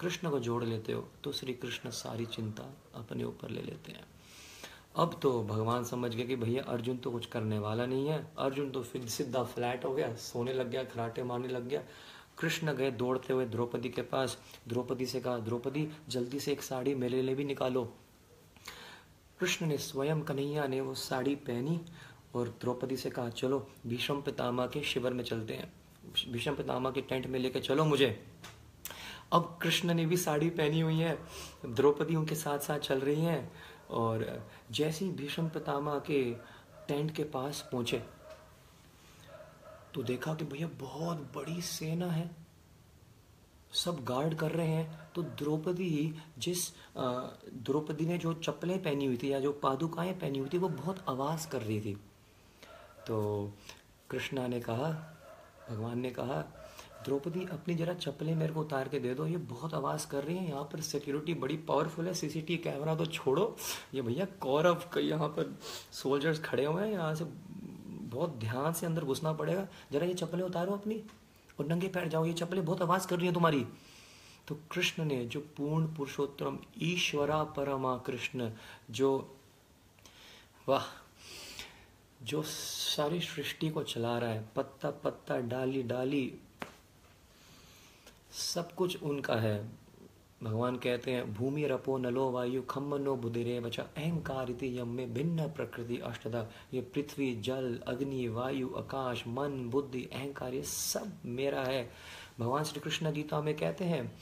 [0.00, 4.04] कृष्ण को जोड़ लेते हो तो श्री कृष्ण सारी चिंता अपने ऊपर ले लेते हैं।
[4.96, 8.70] अब तो भगवान समझ गए कि भैया अर्जुन तो कुछ करने वाला नहीं है। अर्जुन
[8.70, 11.82] तो फिर सीधा फ्लैट हो गया, सोने लग गया, खराटे मारने लग गया।
[12.38, 14.36] कृष्ण गए दौड़ते हुए द्रौपदी के पास।
[14.68, 17.92] द्रौपदी से कहा, द्रौपदी, जल्दी से एक साड़ी मेरे लिए भी निकालो।
[19.40, 21.80] कृष्ण ने स्वयं कन्हैया ने वो साड़ी पहनी
[22.34, 25.72] और द्रौपदी से कहा, चलो भीष्म पितामा के शिविर में चलते हैं।
[26.32, 28.08] भीष्म पितामा के टेंट में लेके चलो मुझे।
[29.32, 31.18] अब कृष्ण ने भी साड़ी पहनी हुई है।
[31.66, 33.52] द्रौपदी उनके साथ साथ चल रही हैं
[33.90, 34.26] और
[34.70, 36.22] जैसी भीष्म पितामा के
[36.88, 38.02] टेंट के पास पहुँचे
[39.94, 42.43] तो देखा कि भैया बहुत बड़ी सेना है।
[43.74, 49.16] सब गार्ड कर रहे हैं तो द्रौपदी ही जिस द्रौपदी ने जो चप्पलें पहनी हुई
[49.16, 51.94] थी या जो पादुकाएँ पहनी हुई थी, वो बहुत आवाज़ कर रही थी।
[53.06, 53.52] तो
[54.10, 54.90] कृष्णा ने कहा,
[55.70, 56.40] भगवान ने कहा,
[57.04, 60.36] द्रौपदी, अपनी जरा चप्पलें मेरे को उतार के दे दो, ये बहुत आवाज़ कर रही
[60.36, 63.56] है, यहाँ पर सिक्योरिटी बड़ी पावरफुल है सीसीटीवी कैमरा तो छोड़ो।
[63.94, 65.54] ये भैया कौरव यहाँ पर
[65.92, 70.44] सोल्जर्स खड़े हुए हैं, यहाँ से बहुत ध्यान से अंदर घुसना पड़ेगा। जरा ये चप्पलें
[70.44, 71.02] उतारो अपनी।
[71.58, 73.66] और नंगे पैर जाओ, ये चप्पलें बहुत आवाज़ कर रही है तुम्हारी।
[74.48, 78.50] तो कृष्ण ने जो पूर्ण पुरुषोत्तम ईश्वरा परमा कृष्ण
[78.90, 79.36] जो,
[80.68, 80.84] वाह,
[82.22, 86.34] जो सारी सृष्टि को चला रहा है पत्ता पत्ता डाली डाली
[88.32, 89.83] सब कुछ उनका है।
[90.44, 96.80] भगवान कहते हैं, भूमि रपो नलो वायु खम्मनो बुधिरे बचा अहंकार भिन्न प्रकृति अष्टदा ये
[96.94, 101.88] पृथ्वी, जल, अग्नि, वायु, आकाश, मन, बुद्धि, अहंकार, ये सब मेरा है।
[102.40, 104.12] भगवान श्री कृष्ण गीता में कहते हैं,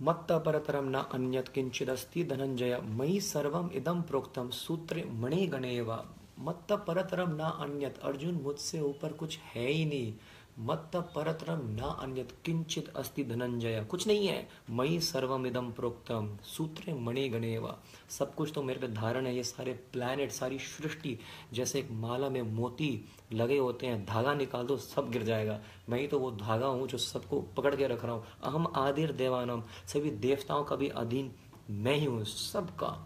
[0.00, 6.04] मत्त परतरम न अन्यत किंचित अस्ति धनंजय मई सर्वम इदम प्रोक्तम सूत्र मणि गणेवा
[6.38, 10.12] मत्त परतरम न अन्यत। अर्जुन मुझसे ऊपर कुछ है ही नहीं।
[10.58, 17.28] मत परतरम न अन्यत किंचित अस्ति धनंजय कुछ नहीं है। मई सर्वमिदम प्रोक्तम सूत्र मणि
[17.28, 17.76] गणेवा।
[18.08, 21.18] सब कुछ तो मेरे पे धारण है। ये सारे प्लैनेट सारी सृष्टि,
[21.52, 25.98] जैसे एक माला में मोती लगे होते हैं, धागा निकाल दो, सब गिर जाएगा। मैं
[26.00, 29.62] ही तो वो धागा हूँ जो सबको पकड़ के रख रहा हूँ। अहम आदिर देवानम।
[29.86, 31.32] सभी देवताओं का भी अधीन
[31.70, 32.96] मैं ही हूँ। सबका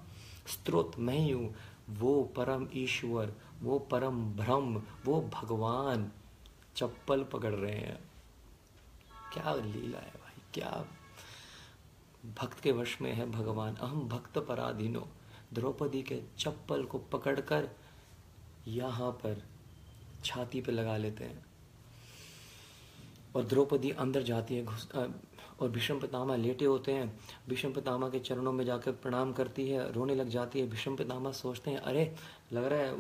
[0.47, 1.55] स्त्रोत मैं ही हूँ।
[1.91, 3.33] वो परम ईश्वर,
[3.63, 6.11] वो परम ब्रह्म, वो भगवान।
[6.79, 8.11] चप्पल पकड़ रहे हैं।
[9.33, 10.85] क्या लीला है भाई, क्या
[12.41, 15.09] भक्त के वश में है भगवान। अहम भक्त पराधीनो,
[15.53, 17.69] द्रौपदी के चप्पल को पकड़कर
[18.69, 19.43] यहाँ पर
[20.25, 21.47] छाती पे लगा लेते हैं।
[23.37, 24.93] और द्रौपदी अंदर जाती है, घुस
[25.61, 29.93] और भीष्म पितामा लेटे होते हैं। भीष्म पितामा के चरणों में जाकर प्रणाम करती है,
[29.93, 32.17] रोने लग जाती है। भीष्म पितामा सोचते हैं, अरे,
[32.53, 32.97] लग रहा है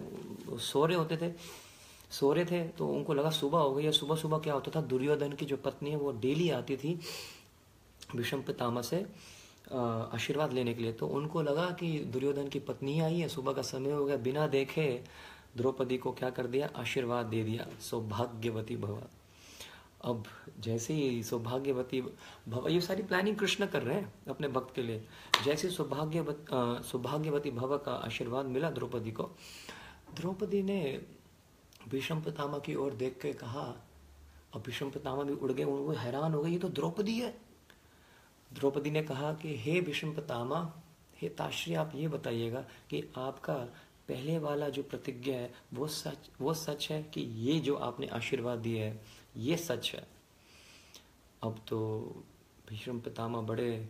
[0.58, 1.67] सो रहे होते थे।
[2.10, 4.80] सो रहे थे तो उनको लगा सुबह हो गई या सुबह सुबह क्या होता था,
[4.82, 6.98] दुर्योधन की जो पत्नी है वो डेली आती थी
[8.14, 9.04] विषम पितामह से
[9.70, 13.62] आशीर्वाद लेने के लिए। तो उनको लगा कि दुर्योधन की पत्नी आई है, सुबह का
[13.62, 15.02] समय हो गया, बिना देखे
[15.56, 19.02] द्रौपदी को क्या कर दिया, आशीर्वाद दे दिया, सौभाग्यवती भव।
[20.04, 20.24] अब
[20.60, 22.00] जैसे ही सौभाग्यवती
[22.48, 25.02] भव, ये सारी प्लानिंग कृष्ण कर रहे हैं अपने भक्त के लिए।
[25.44, 26.46] जैसे सौभाग्यवत
[26.86, 29.30] सौभाग्यवती भव का आशीर्वाद मिला द्रौपदी को,
[30.16, 30.80] द्रौपदी ने
[31.88, 33.88] भीष्म पितामह की ओर देख के कहा
[34.54, 37.40] और भीष्म पितामह भी उड़ गए उनको हैरान हो गए, ये तो द्रौपदी है।
[38.52, 40.72] द्रौपदी ने कहा कि, हे भीष्म पितामह
[41.22, 43.54] हे ताश्री, आप ये बताइएगा कि आपका
[44.08, 48.58] पहले वाला जो प्रतिज्ञा है, वो सच वो सच है कि ये जो आपने आशीर्वाद
[48.58, 49.00] दिया है,
[49.36, 50.06] ये सच है?
[51.42, 51.78] अब तो
[52.68, 53.88] भीष्म पितामह बड़े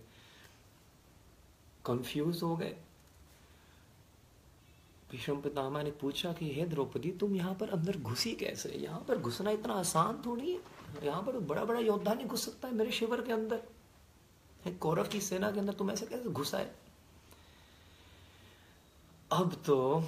[1.87, 2.77] कंफ्यूज हो गए।
[5.11, 8.69] भीष्म पितामह ने पूछा कि, हे द्रौपदी, तुम यहाँ पर अंदर घुसी कैसे?
[8.69, 10.59] यहाँ पर घुसना इतना आसान थोड़ी है।
[11.05, 13.63] यहाँ पर बड़ा बड़ा योद्धा नहीं घुस सकता है मेरे शिवर के अंदर।
[14.81, 16.75] कौरव की सेना के अंदर तुम ऐसे कैसे घुसा है?
[19.33, 20.05] अब तो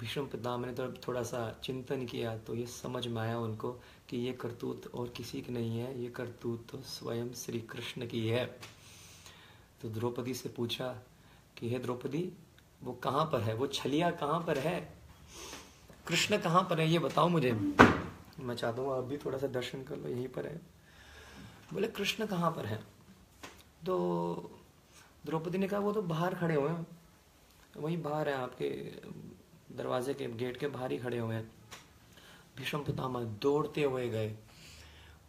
[0.00, 3.72] भीष्म पितामह ने तो थोड़ा सा चिंतन किया तो ये समझ में आया उनको
[4.08, 8.28] कि ये करतूत और किसी की नहीं है। ये करतूत तो स्वयं श्री कृष्ण की
[8.28, 8.46] है।
[9.82, 10.88] तो द्रौपदी से पूछा
[11.58, 12.32] कि, हे द्रौपदी
[12.84, 13.54] वो कहाँ पर है?
[13.54, 14.94] वो छलिया कहाँ पर है?
[16.06, 16.88] कृष्ण कहाँ पर है?
[16.88, 17.52] ये बताओ मुझे।
[18.40, 20.60] मैं चाहता हूँ आप भी थोड़ा सा दर्शन कर लो, यहीं पर है।
[21.72, 22.76] बोले, कृष्ण कहाँ पर है?
[23.86, 24.50] तो
[25.26, 26.86] द्रौपदी ने कहा, वो तो बाहर खड़े हुए हैं।
[27.76, 28.70] वही बाहर है आपके
[29.76, 31.52] दरवाजे के गेट के बाहर ही खड़े हुए हैं।
[32.56, 34.36] भीष्म पितामह दौड़ते हुए गए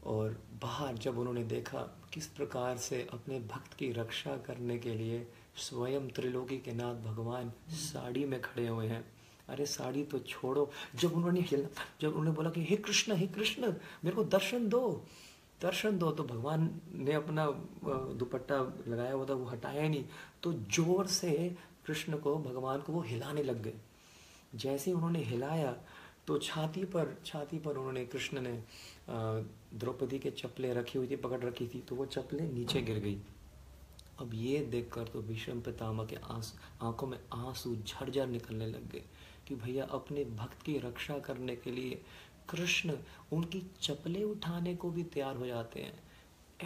[0.04, 1.80] और बाहर जब उन्होंने देखा
[2.14, 7.52] किस प्रकार से अपने भक्त की रक्षा करने के लिए स्वयं त्रिलोकी के नाथ भगवान
[7.72, 9.04] साड़ी में खड़े हुए हैं।
[9.50, 14.16] अरे साड़ी तो छोड़ो। जब उन्होंने जब उन्होंने बोला कि हे कृष्ण हे कृष्ण, मेरे
[14.16, 14.82] को दर्शन दो
[15.62, 17.46] दर्शन दो तो भगवान ने अपना
[18.20, 20.04] दुपट्टा लगाया हुआ था, वो हटाया नहीं।
[20.44, 23.74] तो ज़ोर से कृष्ण को, भगवान को वो हिलाने लग गए।
[24.56, 25.76] जैसे ही उन्होंने हिलाया
[26.28, 28.54] तो छाती पर छाती पर उन्होंने कृष्ण ने
[29.76, 33.18] द्रौपदी के चप्पलें रखी हुई थी, पकड़ रखी थी तो वो चप्पलें नीचे गिर गई।
[34.20, 39.04] अब ये देखकर तो भीष्म पितामह के आंस, आँखों में आँसू झरझर निकलने लग गए
[39.48, 42.02] कि भैया अपने भक्त की रक्षा करने के लिए
[42.50, 42.98] कृष्ण
[43.34, 46.04] उनकी चपले उठाने को भी तैयार हो जाते हैं।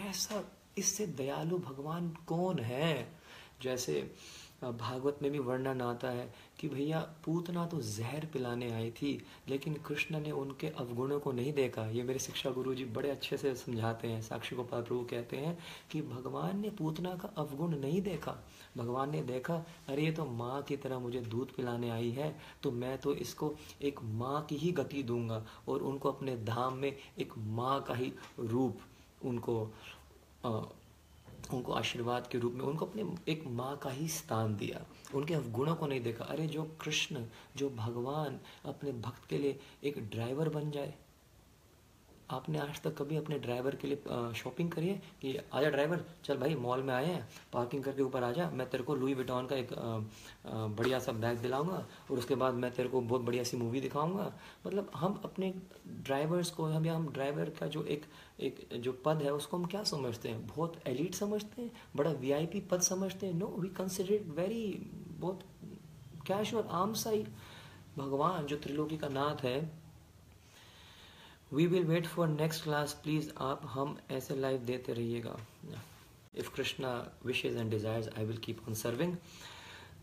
[0.08, 0.44] ऐसा,
[0.78, 3.18] इससे दयालु भगवान कौन है?
[3.62, 4.14] जैसे
[4.62, 9.12] भागवत में भी वर्णन आता है कि भैया पूतना तो जहर पिलाने आई थी
[9.48, 13.36] लेकिन कृष्ण ने उनके अवगुणों को नहीं देखा। ये मेरे शिक्षा गुरु जी बड़े अच्छे
[13.36, 15.56] से समझाते हैं साक्षी गोपाल प्रभु कहते हैं
[15.92, 18.36] कि भगवान ने पूतना का अवगुण नहीं देखा।
[18.76, 19.54] भगवान ने देखा
[19.88, 23.52] अरे ये तो माँ की तरह मुझे दूध पिलाने आई है तो मैं तो इसको
[23.82, 28.12] एक माँ की ही गति दूँगा और उनको अपने धाम में एक माँ का ही
[28.40, 28.78] रूप
[29.24, 29.64] उनको
[30.44, 30.60] आ,
[31.56, 34.84] उनको आशीर्वाद के रूप में उनको अपने एक माँ का ही स्थान दिया।
[35.14, 37.24] उनके अवगुणों को नहीं देखा। अरे, जो कृष्ण,
[37.56, 40.94] जो भगवान अपने भक्त के लिए एक ड्राइवर बन जाए।
[42.30, 44.02] आपने आज तक कभी अपने ड्राइवर के लिए
[44.34, 45.02] शॉपिंग करी है?
[45.22, 48.70] कि आजा ड्राइवर, चल भाई, मॉल में आए हैं, पार्किंग करके ऊपर आ जा मैं
[48.70, 49.68] तेरे को लुई विटॉन का एक
[50.46, 54.32] बढ़िया सा बैग दिलाऊँगा और उसके बाद मैं तेरे को बहुत बढ़िया सी मूवी दिखाऊँगा।
[54.66, 55.54] मतलब हम अपने
[55.88, 58.06] ड्राइवर्स को, हम या हम ड्राइवर का जो एक
[58.40, 60.46] एक जो पद है उसको हम क्या समझते हैं?
[60.46, 64.64] बहुत एलिट समझते हैं, बड़ा वीआईपी पद समझते हैं। नो वी कंसिडर वेरी
[65.10, 65.44] बहुत
[66.26, 67.24] कैशुअल आम सा ही।
[67.98, 69.60] भगवान, जो त्रिलोकी का नाथ है
[71.52, 75.36] we will wait for next class please आप, हम ऐसे लाइव देते रहिएगा।
[76.34, 76.90] If Krishna
[77.26, 79.16] wishes and desires I will keep on serving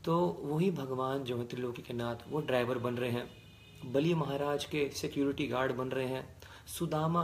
[0.06, 4.66] तो वही भगवान जो है त्रिलोकी के नाथ, वो ड्राइवर बन रहे हैं। बली महाराज
[4.66, 6.28] के सिक्योरिटी गार्ड बन रहे हैं।
[6.68, 7.24] सुदामा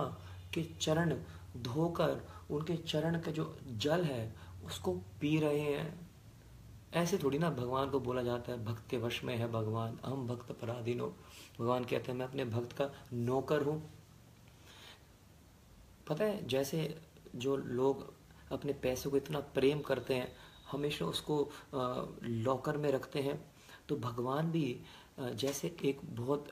[0.53, 1.15] के चरण
[1.57, 4.35] धोकर, उनके चरण का जो जल है,
[4.65, 6.01] उसको पी रहे हैं।
[6.93, 10.51] ऐसे थोड़ी ना भगवान को बोला जाता है, भक्त वश में है भगवान हम भक्त
[10.51, 11.07] पराधीनो।
[11.59, 13.81] भगवान कहते हैं, मैं अपने भक्त का नौकर हूँ।
[16.07, 16.97] पता है, जैसे
[17.35, 18.11] जो लोग
[18.51, 20.31] अपने पैसों को इतना प्रेम करते हैं,
[20.71, 21.37] हमेशा उसको
[22.23, 23.39] लॉकर में रखते हैं
[23.87, 24.79] तो भगवान भी
[25.19, 26.47] जैसे एक बहुत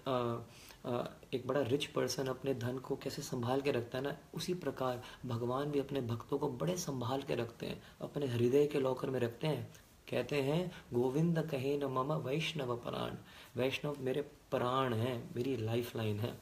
[0.85, 5.01] एक बड़ा रिच पर्सन अपने धन को कैसे संभाल के रखता है ना, उसी प्रकार
[5.25, 9.19] भगवान भी अपने भक्तों को बड़े संभाल के रखते हैं, अपने हृदय के लॉकर में
[9.19, 9.69] रखते हैं।
[10.09, 13.15] कहते हैं, गोविंद कहे न मम वैष्णव प्राण।
[13.55, 16.37] वैष्णव मेरे प्राण हैं, मेरी लाइफ लाइन है।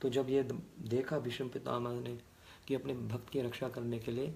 [0.00, 2.18] तो जब ये देखा भीष्म पितामह ने
[2.68, 4.34] कि अपने भक्त की रक्षा करने के लिए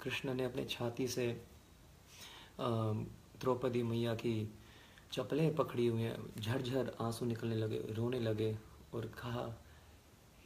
[0.00, 1.26] कृष्ण ने अपने छाती से
[2.60, 4.52] द्रौपदी मैया की
[5.12, 8.58] चपलें पकड़ी हुई हैं, झरझर आँसू निकलने लगे, रोने लगे
[8.94, 9.54] और कहा,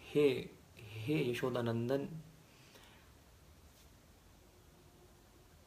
[0.01, 2.09] हे हे यशोदानंदन,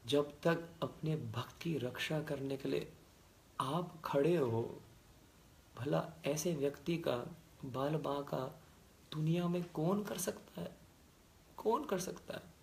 [0.05, 2.93] जब तक अपने भक्त की रक्षा करने के लिए
[3.59, 4.81] आप खड़े हो,
[5.77, 7.17] भला ऐसे व्यक्ति का,
[7.65, 8.61] बाल बा का
[9.13, 10.77] दुनिया में कौन कर सकता है?
[11.57, 12.56] कौन कर सकता है?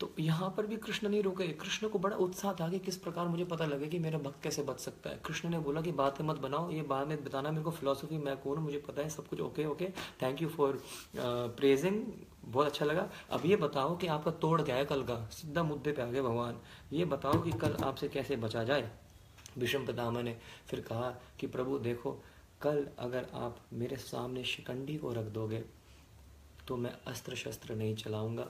[0.00, 3.28] तो यहाँ पर भी कृष्ण नहीं रुके। कृष्ण को बड़ा उत्साह था कि किस प्रकार
[3.28, 6.24] मुझे पता लगे कि मेरा भक्त कैसे बच सकता है। कृष्ण ने बोला कि बातें
[6.24, 9.28] मत बनाओ, ये बाद में बताना मेरे को फिलोसफी मैं कौन मुझे पता है, सब
[9.28, 9.88] कुछ okay okay
[10.22, 10.82] thank you for
[11.16, 12.02] praising
[12.44, 15.92] बहुत अच्छा लगा। अब ये बताओ कि आपका तोड़ क्या है कल का, सीधा मुद्दे
[15.92, 16.60] पे आ गए भगवान।
[16.92, 18.90] ये बताओ कि कल आपसे कैसे बचा जाए?
[19.58, 22.12] विषम पितामह ने फिर कहा कि प्रभु, देखो,
[22.62, 25.62] कल अगर आप मेरे सामने शिकंडी को रख दोगे
[26.68, 28.46] तो मैं अस्त्र शस्त्र नहीं चलाऊँगा।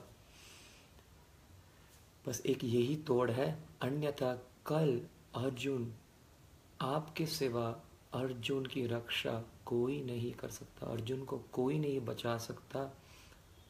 [2.27, 5.01] बस एक यही तोड़ है। अन्यथा कल
[5.35, 5.93] अर्जुन
[6.81, 7.81] आपके सिवा
[8.13, 12.97] अर्जुन की रक्षा कोई नहीं कर सकता, अर्जुन को कोई नहीं बचा सकता।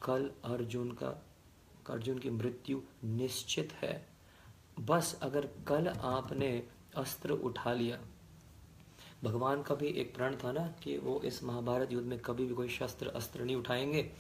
[0.03, 1.25] कल अर्जुन का,
[1.89, 4.09] अर्जुन की मृत्यु निश्चित है।
[4.79, 8.01] बस अगर कल आपने अस्त्र उठा लिया,
[9.23, 12.53] भगवान का भी एक प्रण था ना कि वो इस महाभारत युद्ध में कभी भी
[12.53, 14.12] कोई शस्त्र, अस्त्र नहीं उठाएँगे।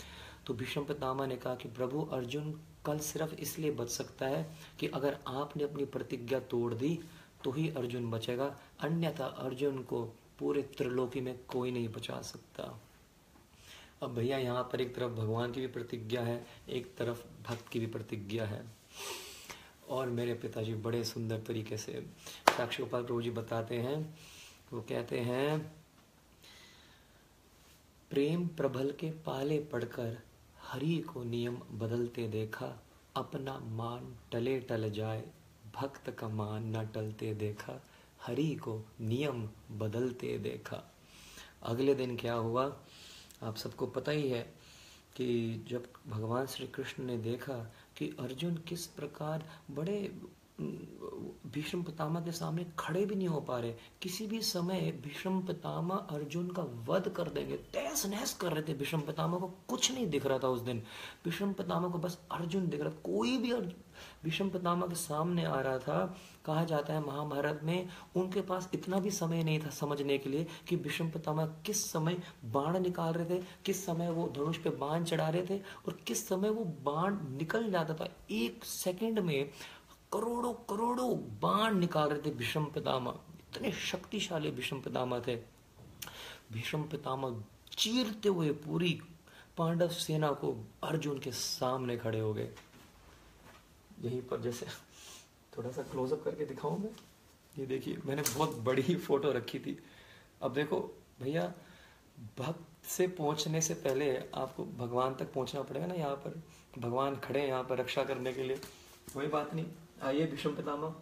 [0.45, 4.87] तो भीष्म पितामह ने कहा कि प्रभु अर्जुन कल सिर्फ़ इसलिए बच सकता है कि
[4.87, 6.99] अगर आपने अपनी प्रतिज्ञा तोड़ दी
[7.43, 10.03] तो ही अर्जुन बचेगा। अन्यथा अर्जुन को
[10.39, 12.81] पूरे त्रिलोकी में कोई नहीं बचा सकता।
[14.03, 17.79] अब भैया, यहाँ पर एक तरफ़ भगवान की भी प्रतिज्ञा है, एक तरफ़ भक्त की
[17.79, 18.63] भी प्रतिज्ञा है।
[19.89, 22.05] और मेरे पिताजी बड़े सुंदर तरीके से
[22.57, 24.19] साक्षी गोपाल प्रभु जी बताते हैं।
[24.73, 25.75] वो कहते हैं,
[28.09, 30.17] प्रेम प्रबल के पाले पड़कर
[30.71, 32.83] हरि को नियम बदलते देखा,
[33.15, 35.29] अपना मान टले टल जाए,
[35.75, 37.83] भक्त का मान न टलते देखा,
[38.21, 40.83] हरि को नियम बदलते देखा।
[41.63, 42.77] अगले दिन क्या हुआ?
[43.43, 44.53] आप सबको पता ही है
[45.15, 50.21] कि जब भगवान श्री कृष्ण ने देखा कि अर्जुन किस प्रकार बड़े
[50.59, 55.95] भीष्म पितामह के सामने खड़े भी नहीं हो पा रहे। किसी भी समय भीष्म पितामह
[55.95, 60.07] अर्जुन का वध कर देंगे। तहस नहस कर रहे थे। भीष्म पितामह को कुछ नहीं
[60.09, 60.83] दिख रहा था उस दिन।
[61.25, 63.53] भीष्म पितामह को बस अर्जुन दिख रहा कोई भी
[64.23, 68.99] भीष्म पितामह के सामने आ रहा था। कहा जाता है महाभारत में, उनके पास इतना
[68.99, 73.25] भी समय नहीं था समझने के लिए कि भीष्म पितामह किस समय बाण निकाल रहे
[73.29, 77.17] थे, किस समय वो धनुष पे बाण चढ़ा रहे थे और किस समय वो बाण
[77.37, 79.49] निकल जाता था। एक सेकंड में
[80.13, 85.35] करोड़ों करोड़ों बाण निकाल रहे थे भीष्म पितामह। इतने शक्तिशाली भीष्म पितामह थे।
[86.51, 87.43] भीष्म पितामह
[87.77, 89.01] चीरते हुए पूरी
[89.57, 92.49] पांडव सेना को अर्जुन के सामने खड़े हो गए।
[94.01, 94.65] यहीं पर जैसे
[95.57, 96.91] थोड़ा सा क्लोजअप करके दिखाऊँ मैं।
[97.59, 99.79] ये देखिए, मैंने बहुत बड़ी फ़ोटो रखी थी।
[100.41, 100.79] अब देखो,
[101.21, 101.53] भैया,
[102.39, 106.41] भक्त से पहुँचने से पहले आपको भगवान तक पहुँचना पड़ेगा ना यहाँ पर।
[106.79, 108.57] भगवान खड़े हैं यहाँ पर रक्षा करने के लिए।
[109.13, 109.65] कोई बात नहीं।
[110.03, 110.93] आइए भीष्म पितामह।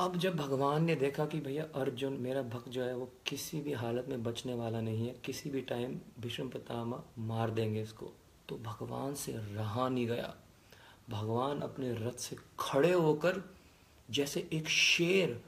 [0.00, 3.72] अब जब भगवान ने देखा कि भैया अर्जुन मेरा भक्त जो है, वो किसी भी
[3.72, 8.12] हालत में बचने वाला नहीं है, किसी भी टाइम भीष्म पितामह मार देंगे इसको
[8.48, 10.34] तो भगवान से रहा नहीं गया।
[11.10, 13.42] भगवान अपने रथ से खड़े होकर
[14.10, 15.40] जैसे एक शेर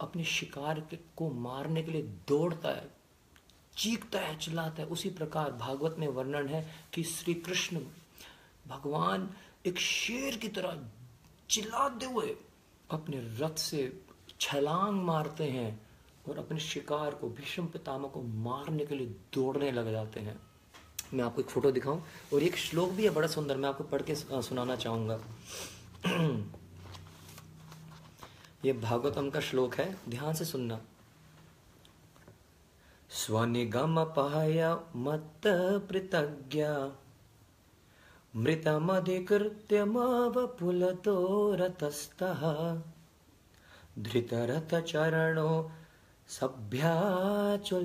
[0.00, 0.80] अपने शिकार
[1.16, 2.90] को मारने के लिए दौड़ता है,
[3.76, 7.80] चीखता है, चिल्लाता है। उसी प्रकार भागवत में वर्णन है कि श्री कृष्ण
[8.68, 9.28] भगवान
[9.66, 10.78] एक शेर की तरह
[11.50, 12.36] चिल्लाते हुए
[12.90, 14.02] अपने रथ से
[14.40, 15.86] छलांग मारते हैं
[16.28, 20.40] और अपने शिकार को, भीष्म पितामह को मारने के लिए दौड़ने लग जाते हैं।
[21.14, 24.02] मैं आपको एक फ़ोटो दिखाऊँ और एक श्लोक भी है बड़ा सुंदर, मैं आपको पढ़
[24.02, 25.20] के सुनाना चाहूँगा।
[28.64, 30.80] ये भागवतम का श्लोक है, ध्यान से सुनना।
[33.10, 35.40] स्वनिगम पाय मत
[35.88, 36.96] प्रतज्ञा
[38.34, 41.16] मृतमधिकृत्य मावपुलतो
[41.54, 42.42] रतस्तः।
[43.98, 45.70] धृतरथचरणो
[46.28, 47.80] सभ्याचुलदुगु।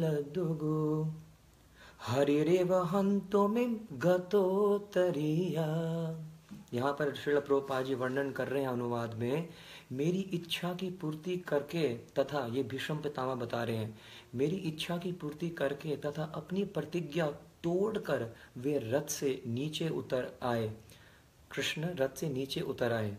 [2.02, 5.66] हरिरेव हंतोमिम गतोतरिया
[6.74, 9.50] यहाँ पर श्रील प्रोपा जी वर्णन कर रहे हैं अनुवाद में,
[9.92, 11.88] मेरी इच्छा की पूर्ति करके
[12.20, 13.98] तथा ये भीष्म पितामह बता रहे हैं,
[14.36, 17.28] मेरी इच्छा की पूर्ति करके तथा अपनी प्रतिज्ञा
[17.64, 18.26] तोड़कर
[18.58, 20.68] वे रथ से नीचे उतर आए।
[21.52, 23.16] कृष्ण रथ से नीचे उतर आए।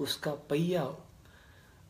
[0.00, 0.82] उसका पहिया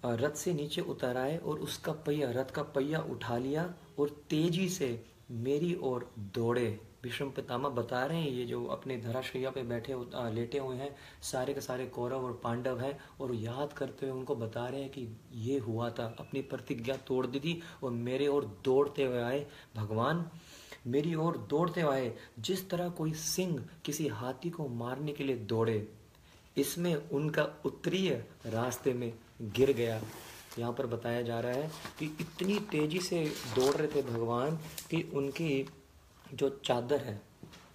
[0.05, 4.69] रथ से नीचे उतर आए और उसका पहिया, रथ का पहिया उठा लिया और तेज़ी
[4.69, 9.95] से मेरी ओर दौड़े। भीष्म पितामह बता रहे हैं, ये जो अपने धराशैया पे बैठे
[10.35, 14.37] लेटे हुए हैं, सारे के सारे कौरव और पांडव हैं और याद करते हुए उनको
[14.37, 18.47] बता रहे हैं कि ये हुआ था। अपनी प्रतिज्ञा तोड़ दी थी और मेरे और
[18.65, 20.31] दौड़ते हुए आए। भगवान
[20.85, 25.87] मेरी ओर दौड़ते आए। जिस तरह कोई सिंह किसी हाथी को मारने के लिए दौड़े,
[26.57, 28.13] इसमें उनका उत्तरीय
[28.47, 29.13] रास्ते में
[29.43, 30.01] गिर गया।
[30.59, 34.57] यहाँ पर बताया जा रहा है कि इतनी तेज़ी से दौड़ रहे थे भगवान
[34.91, 35.67] कि उनकी
[36.35, 37.21] जो चादर है,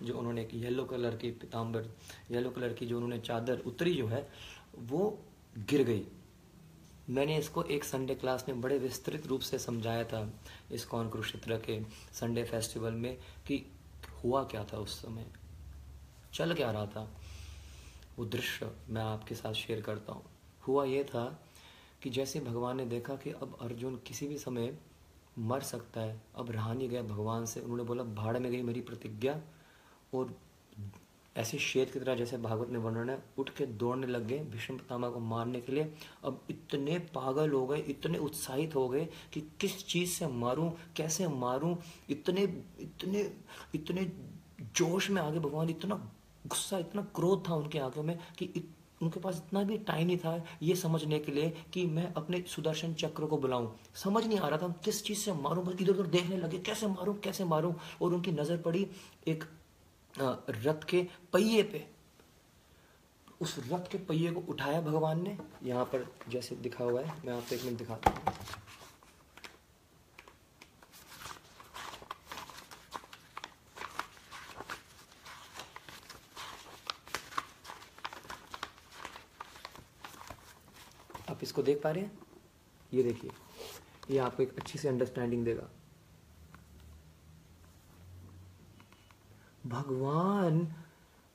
[0.03, 1.89] जो उन्होंने एक येलो कलर की पिताम्बर
[2.31, 4.27] येलो कलर की जो उन्होंने चादर उत्तरी जो है,
[4.79, 5.17] वो
[5.59, 6.03] गिर गई।
[7.09, 10.33] मैंने इसको एक संडे क्लास में बड़े विस्तृत रूप से समझाया था
[10.71, 11.83] इस कौन कुरुक्षेत्र के
[12.13, 13.65] संडे फेस्टिवल में कि
[14.23, 15.25] हुआ क्या था उस समय।
[16.33, 17.11] चल क्या रहा था?
[18.19, 20.23] वो दृश्य मैं आपके साथ शेयर करता हूँ।
[20.67, 21.39] हुआ ये था
[22.03, 24.77] कि जैसे भगवान ने देखा कि अब अर्जुन किसी भी समय
[25.39, 28.81] मर सकता है, अब रहा नहीं गया भगवान से। उन्होंने बोला, भाड़ में गई मेरी
[28.81, 29.41] प्रतिज्ञा
[30.13, 30.35] और
[31.35, 34.75] ऐसे शेर की तरह जैसे भागवत में वर्णन है उठ के दौड़ने लग गए भीष्म
[34.77, 35.83] पितामह को मारने के लिए।
[36.23, 41.27] अब इतने पागल हो गए इतने उत्साहित हो गए कि किस चीज़ से मारूं कैसे
[41.27, 41.75] मारूं?
[42.09, 42.43] इतने
[42.81, 43.31] इतने
[43.75, 44.11] इतने
[44.75, 45.95] जोश में आगे भगवान इतना
[46.47, 48.69] गुस्सा इतना क्रोध था उनके आँखों में कि इत,
[49.01, 52.93] उनके पास इतना भी टाइम नहीं था ये समझने के लिए कि मैं अपने सुदर्शन
[52.93, 56.07] चक्र को बुलाऊं। समझ नहीं आ रहा था किस चीज़ से मारूं बस इधर उधर
[56.09, 57.73] देखने लगे कैसे मारूं कैसे मारूं?
[58.01, 58.87] और उनकी नज़र पड़ी
[59.27, 59.43] एक
[60.17, 61.01] रथ के
[61.33, 61.85] पहिए पे।
[63.41, 67.33] उस रथ के पहिए को उठाया भगवान ने। यहाँ पर जैसे दिखा हुआ है, मैं
[67.33, 68.17] आपको एक मिनट दिखाता हूँ।
[81.29, 82.17] आप इसको देख पा रहे हैं?
[82.93, 83.31] ये देखिए,
[84.11, 85.69] ये आपको एक अच्छी सी अंडरस्टैंडिंग देगा।
[89.63, 90.67] भगवान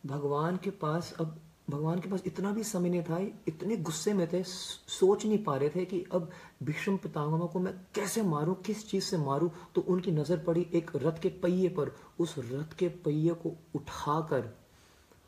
[0.04, 1.36] भगवान के पास अब,
[1.70, 3.18] भगवान के पास इतना भी समय नहीं था,
[3.48, 6.30] इतने गुस्से में थे, सोच नहीं पा रहे थे कि अब
[6.62, 10.90] भीष्म पितामह को मैं कैसे मारूं, किस चीज़ से मारूं तो उनकी नज़र पड़ी एक
[10.96, 14.48] रथ के पहिए पर। उस रथ के पहिए को उठाकर,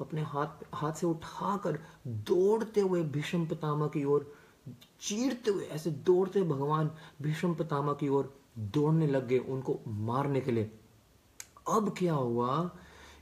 [0.00, 4.32] अपने हाथ हाथ से उठाकर दौड़ते हुए भीष्म पितामह की ओर,
[5.00, 6.90] चीरते हुए, ऐसे दौड़ते भगवान
[7.22, 10.70] भीष्म पितामह की ओर दौड़ने लग गए उनको मारने के लिए।
[11.68, 12.70] अब क्या हुआ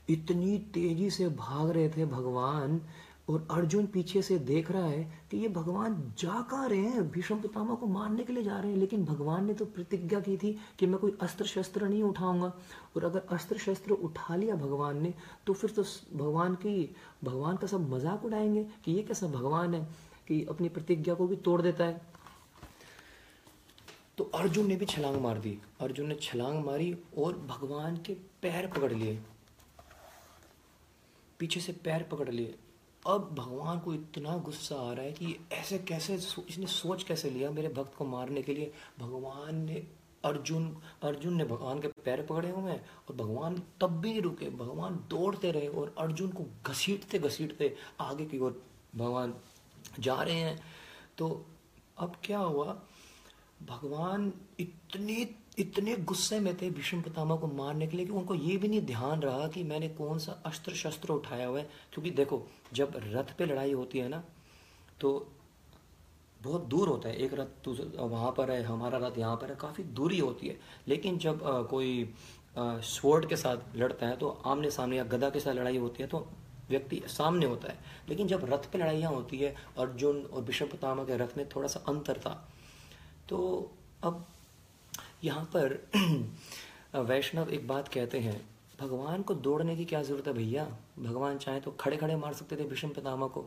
[0.09, 2.81] इतनी तेज़ी से भाग रहे थे भगवान,
[3.29, 7.09] और अर्जुन पीछे से देख रहा है कि ये भगवान जा कहाँ रहे हैं?
[7.11, 10.37] भीष्म पितामह को मारने के लिए जा रहे हैं, लेकिन भगवान ने तो प्रतिज्ञा की
[10.37, 12.51] थी कि मैं कोई अस्त्र शस्त्र नहीं उठाऊँगा।
[12.95, 15.13] और अगर अस्त्र शस्त्र उठा लिया भगवान ने
[15.47, 15.83] तो फिर तो
[16.15, 19.87] भगवान की, भगवान का सब मज़ाक उड़ाएँगे कि ये कैसा भगवान है,
[20.27, 22.01] कि अपनी प्रतिज्ञा को भी तोड़ देता है।
[24.17, 28.67] तो अर्जुन ने भी छलांग मार दी। अर्जुन ने छलांग मारी और भगवान के पैर
[28.67, 29.19] पकड़ लिए।
[31.39, 32.55] पीछे से पैर पकड़ लिए।
[33.07, 36.15] अब भगवान को इतना गुस्सा आ रहा है कि ऐसे कैसे
[36.49, 38.73] इसने सोच कैसे लिया मेरे भक्त को मारने के लिए?
[38.99, 39.87] भगवान ने,
[40.25, 44.49] अर्जुन अर्जुन ने भगवान के पैर पकड़े हुए हैं और भगवान तब भी नहीं रुके।
[44.49, 48.63] भगवान दौड़ते रहे और अर्जुन को घसीटते घसीटते आगे की ओर
[48.95, 49.33] भगवान
[49.99, 50.59] जा रहे हैं।
[51.17, 51.45] तो
[51.97, 52.81] अब क्या हुआ?
[53.63, 58.55] भगवान इतने इतने गुस्से में थे भीष्म पितामह को मारने के लिए कि उनको ये
[58.57, 62.41] भी नहीं ध्यान रहा कि मैंने कौन सा अस्त्र शस्त्र उठाया हुआ है। क्योंकि देखो
[62.73, 64.23] जब रथ पे लड़ाई होती है ना
[65.01, 65.11] तो
[66.41, 67.67] बहुत दूर होता है। एक रथ
[67.99, 70.57] वहाँ पर है हमारा रथ यहाँ पर है काफ़ी दूरी होती है।
[70.87, 72.13] लेकिन जब आ, कोई
[72.57, 76.09] स्वोर्ड के साथ लड़ता है तो आमने सामने या गदा के साथ लड़ाई होती है
[76.09, 76.25] तो
[76.69, 77.77] व्यक्ति सामने होता है।
[78.09, 81.67] लेकिन जब रथ पे लड़ाइयाँ होती है अर्जुन और भीष्म पितामह के रथ में थोड़ा
[81.67, 82.33] सा अंतर था
[83.29, 83.37] तो
[84.03, 84.25] अब
[85.23, 85.73] यहाँ पर
[86.95, 88.39] वैष्णव एक बात कहते हैं
[88.81, 90.63] भगवान को दौड़ने की क्या ज़रूरत है भैया?
[90.99, 93.45] भगवान चाहे तो खड़े खड़े मार सकते थे भीष्म पितामह को।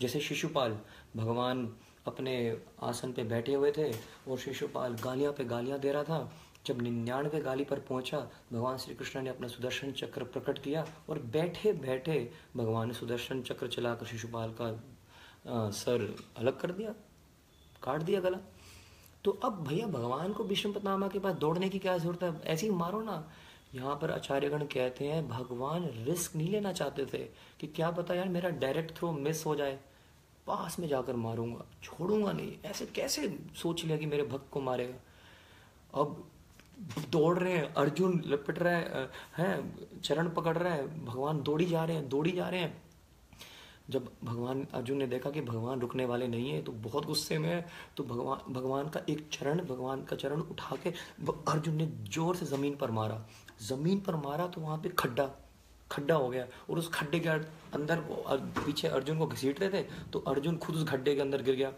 [0.00, 0.78] जैसे शिशुपाल
[1.16, 1.68] भगवान
[2.06, 2.36] अपने
[2.82, 6.32] आसन पे बैठे हुए थे और शिशुपाल गालियाँ पे गालियाँ दे रहा था।
[6.66, 8.18] जब निन्यानवे गाली पर पहुँचा
[8.52, 12.18] भगवान श्री कृष्ण ने अपना सुदर्शन चक्र प्रकट किया और बैठे बैठे
[12.56, 14.66] भगवान ने सुदर्शन चक्र चलाकर शिशुपाल का
[15.46, 16.94] आ, सर अलग कर दिया
[17.82, 18.38] काट दिया गला।
[19.26, 22.40] तो अब भैया भगवान को विष्णु पतनामा के पास दौड़ने की क्या ज़रूरत है?
[22.44, 23.28] ऐसे ही मारो ना।
[23.74, 27.18] यहाँ पर आचार्यगण कहते हैं, भगवान रिस्क नहीं लेना चाहते थे
[27.60, 29.78] कि क्या पता यार मेरा डायरेक्ट थ्रो मिस हो जाए।
[30.46, 34.94] पास में जाकर मारूँगा, छोड़ूँगा नहीं। ऐसे कैसे सोच लिया कि मेरे भक्त को मारेगा?
[36.00, 36.24] अब
[37.10, 41.84] दौड़ रहे हैं, अर्जुन लपट रहा है हैं, चरण पकड़ रहा है, भगवान दौड़ी जा
[41.84, 42.82] रहे हैं, दौड़ी जा रहे हैं।
[43.90, 47.48] जब भगवान अर्जुन ने देखा कि भगवान रुकने वाले नहीं है तो बहुत गुस्से में
[47.48, 47.64] है
[47.96, 50.90] तो भगवान भगवान का एक चरण, भगवान का चरण उठा के
[51.48, 53.24] अर्जुन ने ज़ोर से ज़मीन पर मारा।
[53.62, 55.30] ज़मीन पर मारा तो वहाँ पे खड्डा
[55.90, 58.00] खड्डा हो गया और उस खड्डे के अंदर
[58.58, 59.82] पीछे अर्जुन को घसीट रहे थे
[60.12, 61.72] तो अर्जुन खुद उस खड्डे के अंदर गिर गया।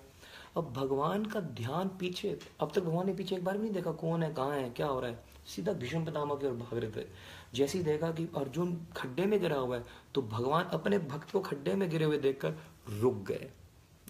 [0.57, 3.91] अब भगवान का ध्यान पीछे, अब तक भगवान ने पीछे एक बार भी नहीं देखा
[3.93, 6.91] कौन है, कहाँ है, क्या हो रहा है, सीधा भीष्म पितामह की ओर भाग रहे
[6.93, 7.07] थे।
[7.55, 9.84] जैसे ही देखा कि अर्जुन खड्डे में गिरा हुआ है
[10.14, 12.55] तो भगवान अपने भक्त को खड्डे में गिरे हुए देखकर
[12.88, 13.51] रुक गए।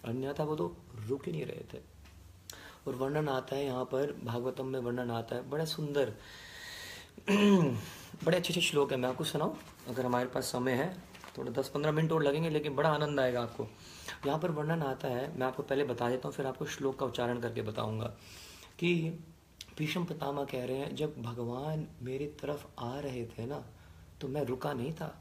[0.05, 0.77] अन्यथा वो तो
[1.07, 1.81] रुक ही नहीं रहे थे।
[2.87, 6.13] और वर्णन आता है यहाँ पर, भागवतम में वर्णन आता है। बड़ा सुंदर,
[8.25, 9.55] बड़े अच्छे अच्छे श्लोक है। मैं आपको सुनाऊं?
[9.87, 11.03] अगर हमारे पास समय है,
[11.37, 13.67] थोड़ा दस पंद्रह मिनट और लगेंगे, लेकिन बड़ा आनंद आएगा आपको।
[14.27, 17.05] यहाँ पर वर्णन आता है, मैं आपको पहले बता देता हूँ, फिर आपको श्लोक का
[17.05, 18.07] उच्चारण करके बताऊँगा
[18.79, 19.19] कि
[19.79, 23.63] भीष्म पितामह कह रहे हैं, जब भगवान मेरी तरफ़ आ रहे थे ना
[24.21, 25.15] तो मैं रुका नहीं था।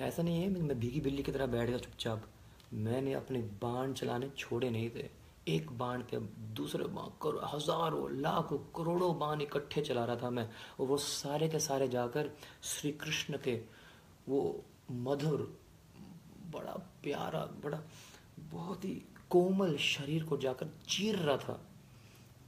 [0.00, 2.26] ऐसा नहीं है, मैं भीगी बिल्ली की तरह बैठ गया चुपचाप।
[2.74, 5.08] मैंने अपने बाण चलाने छोड़े नहीं थे।
[5.48, 6.18] एक बाण पे
[6.54, 10.48] दूसरे बाण करो हज़ारों, लाखों, करोड़ों बाण इकट्ठे चला रहा था मैं।
[10.80, 12.30] और वो सारे के सारे जाकर
[12.64, 13.60] श्री कृष्ण के
[14.28, 14.40] वो
[14.90, 15.40] मधुर,
[16.52, 16.72] बड़ा
[17.02, 17.80] प्यारा, बड़ा
[18.40, 18.94] बहुत ही
[19.30, 21.60] कोमल शरीर को जाकर चीर रहा था।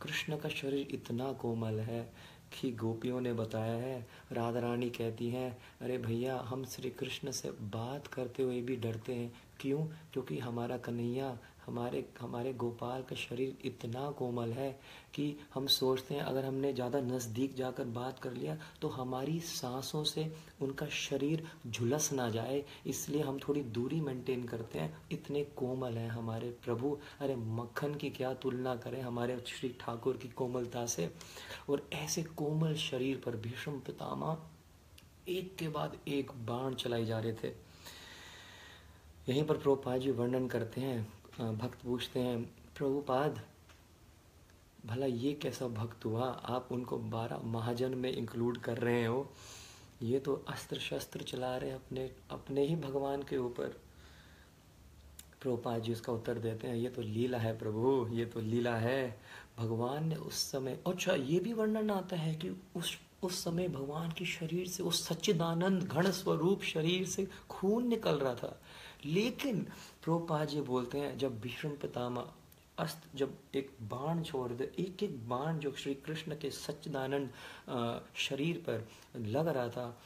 [0.02, 2.12] कृष्ण का शरीर इतना कोमल है
[2.60, 7.50] कि गोपियों ने बताया है राधा रानी कहती हैं, अरे भैया, हम श्री कृष्ण से
[7.50, 9.86] बात करते हुए भी डरते हैं। क्यों?
[10.12, 11.38] क्योंकि हमारा कन्हैया
[11.70, 14.70] हमारे हमारे गोपाल का शरीर इतना कोमल है
[15.14, 20.02] कि हम सोचते हैं, अगर हमने ज़्यादा नज़दीक जाकर बात कर लिया तो हमारी सांसों
[20.04, 20.26] से
[20.62, 26.08] उनका शरीर झुलस ना जाए। इसलिए हम थोड़ी दूरी मेंटेन करते हैं। इतने कोमल हैं
[26.10, 31.10] हमारे प्रभु। अरे, मक्खन की क्या तुलना करें हमारे श्री ठाकुर की कोमलता से।
[31.70, 34.38] और ऐसे कोमल शरीर पर भीष्म पितामह
[35.28, 37.48] एक के बाद एक बाण चलाए जा रहे थे।
[39.28, 41.06] यहीं पर प्रोपा जी वर्णन करते हैं
[41.40, 42.42] भक्त पूछते हैं,
[42.76, 43.40] प्रभुपाद,
[44.86, 46.24] भला ये कैसा भक्त हुआ?
[46.44, 49.28] आप उनको बारह महाजन में इंक्लूड कर रहे हो।
[50.02, 53.80] ये तो अस्त्र शस्त्र चला रहे हैं अपने अपने ही भगवान के ऊपर।
[55.40, 59.20] प्रभुपाद जी उसका उत्तर देते हैं, ये तो लीला है प्रभु, ये तो लीला है।
[59.58, 64.10] भगवान ने उस समय अच्छा ये भी वर्णन आता है कि उस उस समय भगवान
[64.10, 68.60] के शरीर से उस सच्चिदानंद घन स्वरूप शरीर से खून निकल रहा था।
[69.04, 69.66] लेकिन
[70.02, 72.32] प्रोपा जी बोलते हैं, जब भीष्म पितामह
[72.78, 77.30] अस्त, जब एक बाण छोड़ दे एक एक बाण जो श्री कृष्ण के सच्चिदानंद
[78.18, 78.86] शरीर पर
[79.16, 79.98] लग रहा था,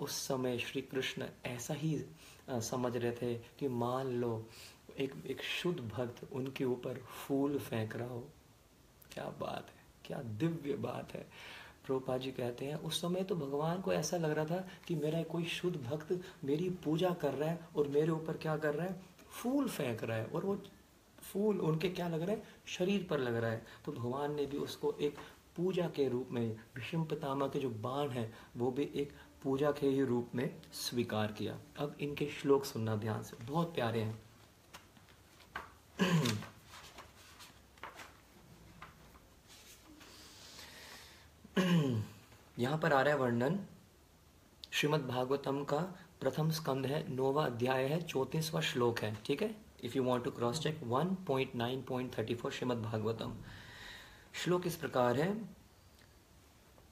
[0.00, 1.98] उस समय श्री कृष्ण ऐसा ही
[2.50, 4.46] समझ रहे थे कि मान लो,
[4.98, 8.24] एक एक शुद्ध भक्त उनके ऊपर फूल फेंक रहा हो।
[9.12, 11.26] क्या बात है, क्या दिव्य बात है।
[11.86, 15.22] प्रोपा जी कहते हैं, उस समय तो भगवान को ऐसा लग रहा था कि मेरा
[15.24, 19.13] कोई शुद्ध भक्त मेरी पूजा कर रहा है और मेरे ऊपर क्या कर रहा है?
[19.42, 20.62] फूल फेंक रहा है और वो
[21.18, 22.42] फूल उनके क्या लग रहा है?
[22.66, 25.16] शरीर पर लग रहा है। तो भगवान ने भी उसको एक
[25.56, 29.12] पूजा के रूप में भीष्म पितामह के जो बाण है, वो भी एक
[29.42, 34.00] पूजा के ही रूप में स्वीकार किया। अब इनके श्लोक सुनना ध्यान से। बहुत प्यारे
[34.00, 34.24] हैं।
[42.58, 43.60] यहाँ पर आ रहा है वर्णन।
[44.72, 49.56] श्रीमद भागवतम का प्रथम स्कंद है, नोवा अध्याय है, चौतीसवा श्लोक है, ठीक है?
[49.84, 53.32] If you want to cross check 1.9.34 Srimad Bhagavatam.
[54.44, 55.48] श्लोक इस प्रकार है।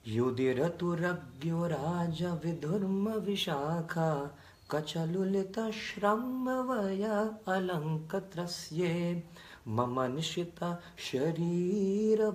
[0.07, 4.39] युधिरतुरज्ञो राज विधुर्म विशाखा
[4.71, 9.25] कचलुलित श्रमवया अलङ्कत्रस्ये,
[9.69, 12.31] मम निशिता शरीर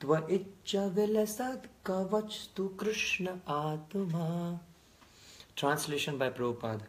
[0.00, 0.26] Tva
[0.90, 1.64] vilasat
[2.76, 4.60] Krishna atma.
[5.56, 6.82] Translation by Prabhupada.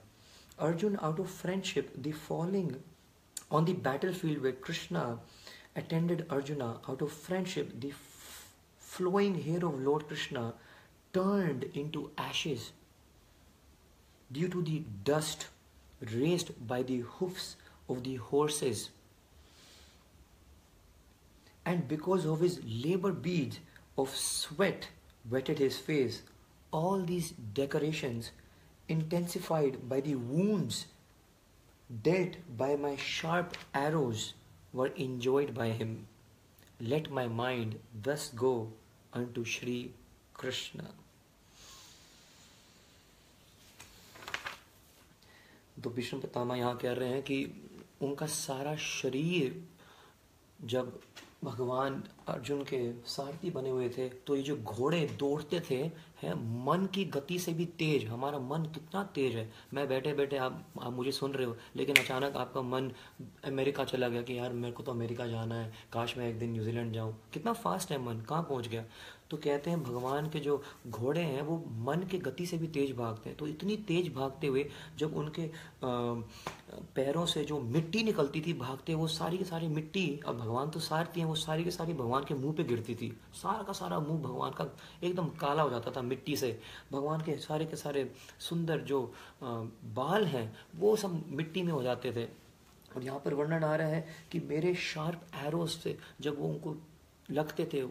[0.58, 2.82] Arjun, out of friendship, the falling
[3.52, 5.20] on the battlefield where Krishna
[5.76, 10.54] attended Arjuna, out of friendship, the f- flowing hair of Lord Krishna
[11.14, 12.72] turned into ashes
[14.32, 15.48] due to the dust
[16.14, 17.56] raised by the hoofs
[17.88, 18.90] of the horses
[21.66, 23.60] And because of his labor beads
[23.98, 24.90] of sweat
[25.30, 26.22] wetted his face,
[26.72, 28.32] all these decorations
[28.88, 30.86] intensified by the wounds
[32.04, 34.34] dealt by my sharp arrows
[34.74, 36.08] were enjoyed by him.
[36.80, 38.72] Let my mind thus go
[39.14, 39.94] unto Sri
[40.34, 40.92] Krishna.
[45.84, 47.38] तो विष्णु पितामा यहाँ कह रहे हैं कि
[48.02, 49.62] उनका सारा शरीर
[50.66, 51.00] जब
[51.42, 55.76] भगवान अर्जुन के सारथी बने हुए थे। तो ये जो घोड़े दौड़ते थे,
[56.22, 56.34] है,
[56.66, 60.66] मन की गति से भी तेज, हमारा मन कितना तेज है। मैं बैठे बैठे आप
[60.82, 62.92] आप मुझे सुन रहे हो, लेकिन अचानक आपका मन
[63.46, 66.52] अमेरिका चला गया कि यार मेरे को तो अमेरिका जाना है, काश मैं एक दिन
[66.52, 68.86] न्यूजीलैंड जाऊँ। कितना फास्ट है मन, कहाँ पहुँच गया?
[69.30, 72.96] तो कहते हैं भगवान के जो घोड़े हैं, वो मन के गति से भी तेज
[72.98, 74.66] भागते हैं। तो इतनी तेज भागते हुए
[74.98, 75.50] जब उनके
[76.96, 80.80] पैरों से जो मिट्टी निकलती थी भागते, वो सारी की सारी मिट्टी, अब भगवान तो
[80.80, 84.00] सारती हैं, वो सारी की सारी भगवान के मुँह पे गिरती थी। सारा का सारा
[84.00, 84.68] मुँह भगवान का
[85.04, 86.58] एकदम काला हो जाता था मिट्टी से।
[86.92, 88.10] भगवान के सारे के सारे
[88.40, 89.02] सुंदर जो
[89.44, 92.26] बाल हैं, वो सब मिट्टी में हो जाते थे।
[92.96, 96.76] और यहाँ पर वर्णन आ रहा है कि मेरे शार्प एरोज से जब वो उनको
[97.30, 97.82] लगते थे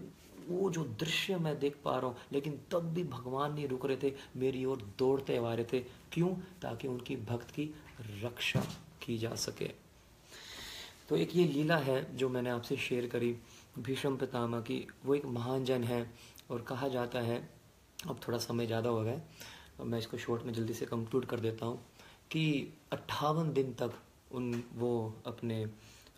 [0.48, 3.96] वो जो दृश्य मैं देख पा रहा हूँ, लेकिन तब भी भगवान नहीं रुक रहे
[3.96, 5.80] थे, मेरी ओर दौड़ते आ रहे थे।
[6.12, 6.28] क्यों?
[6.62, 7.72] ताकि उनकी भक्त की
[8.22, 8.60] रक्षा
[9.02, 9.70] की जा सके।
[11.08, 13.36] तो एक ये लीला है जो मैंने आपसे शेयर करी,
[13.78, 16.06] भीष्म पितामह की। वो एक महान जन है
[16.50, 17.36] और कहा जाता है,
[18.00, 19.20] अब थोड़ा समय ज़्यादा हो गया
[19.80, 21.78] मैं इसको शॉर्ट में जल्दी से कंक्लूड कर देता हूँ,
[22.30, 23.92] कि अट्ठावन दिन तक
[24.30, 25.64] उन, वो अपने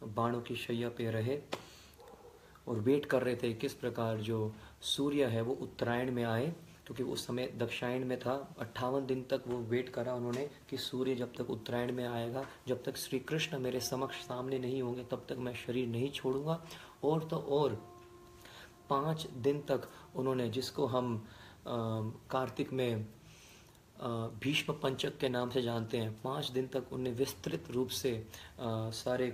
[0.07, 1.39] बाणों की शैया पे रहे।
[2.69, 4.53] और वेट कर रहे थे किस प्रकार जो
[4.83, 6.55] सूर्य है वो उत्तरायण में आए
[6.87, 11.15] क्योंकि उस समय दक्षायण में था। अट्ठावन दिन तक वो वेट करा उन्होंने कि सूर्य
[11.15, 15.27] जब तक उत्तरायण में आएगा जब तक श्री कृष्ण मेरे समक्ष सामने नहीं होंगे तब
[15.29, 16.63] तक मैं शरीर नहीं छोड़ूँगा।
[17.05, 17.75] और तो और
[18.91, 21.29] पाँच दिन तक उन्होंने जिसको हम
[22.31, 23.07] कार्तिक में
[24.43, 28.27] भीष्म पंचक के नाम से जानते हैं पाँच दिन तक उन्हें विस्तृत रूप से
[28.61, 29.31] आ, सारे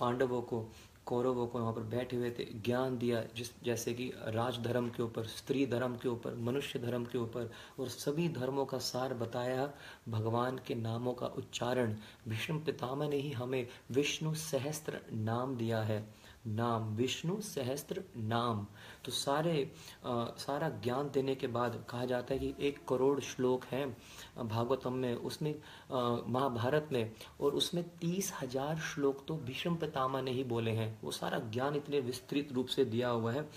[0.00, 0.64] पांडवों को
[1.06, 5.02] कौरवों को वहाँ पर बैठे हुए थे, ज्ञान दिया, जिस जैसे कि राज धर्म के
[5.02, 7.50] ऊपर, स्त्री धर्म के ऊपर, मनुष्य धर्म के ऊपर,
[7.80, 9.70] और सभी धर्मों का सार बताया
[10.08, 11.94] भगवान के नामों का उच्चारण।
[12.28, 18.66] भीष्म पितामह ने ही हमें विष्णु सहस्त्र नाम दिया है। नाम विष्णु सहस्त्र नाम।
[19.04, 19.70] तो सारे
[20.06, 23.88] आ, सारा ज्ञान देने के बाद कहा जाता है कि एक करोड़ श्लोक हैं
[24.38, 25.54] भागवतम में। उसमें
[25.90, 31.10] महाभारत में और उसमें तीस हज़ार श्लोक तो भीष्म पितामह ने ही बोले हैं। वो
[31.12, 33.48] सारा ज्ञान इतने विस्तृत रूप से दिया हुआ है।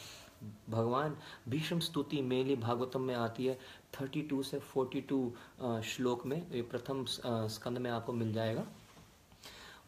[0.70, 1.16] भगवान
[1.50, 3.58] भीष्म स्तुति मेनली भागवतम में आती है।
[3.94, 8.66] 32 से 42 श्लोक में ये प्रथम स्कंद में आपको मिल जाएगा।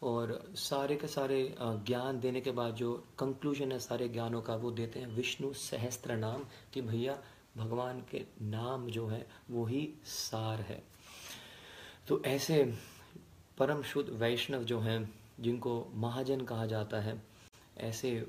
[0.02, 4.70] और सारे के सारे ज्ञान देने के बाद जो कंक्लूजन है सारे ज्ञानों का, वो
[4.70, 6.44] देते हैं विष्णु सहस्त्र नाम
[6.74, 7.18] कि भैया,
[7.56, 10.82] भगवान के नाम जो है, वो ही सार है।
[12.08, 12.62] तो ऐसे
[13.58, 17.22] परम शुद्ध वैष्णव जो हैं, जिनको महाजन कहा जाता है,
[17.78, 18.26] ऐसे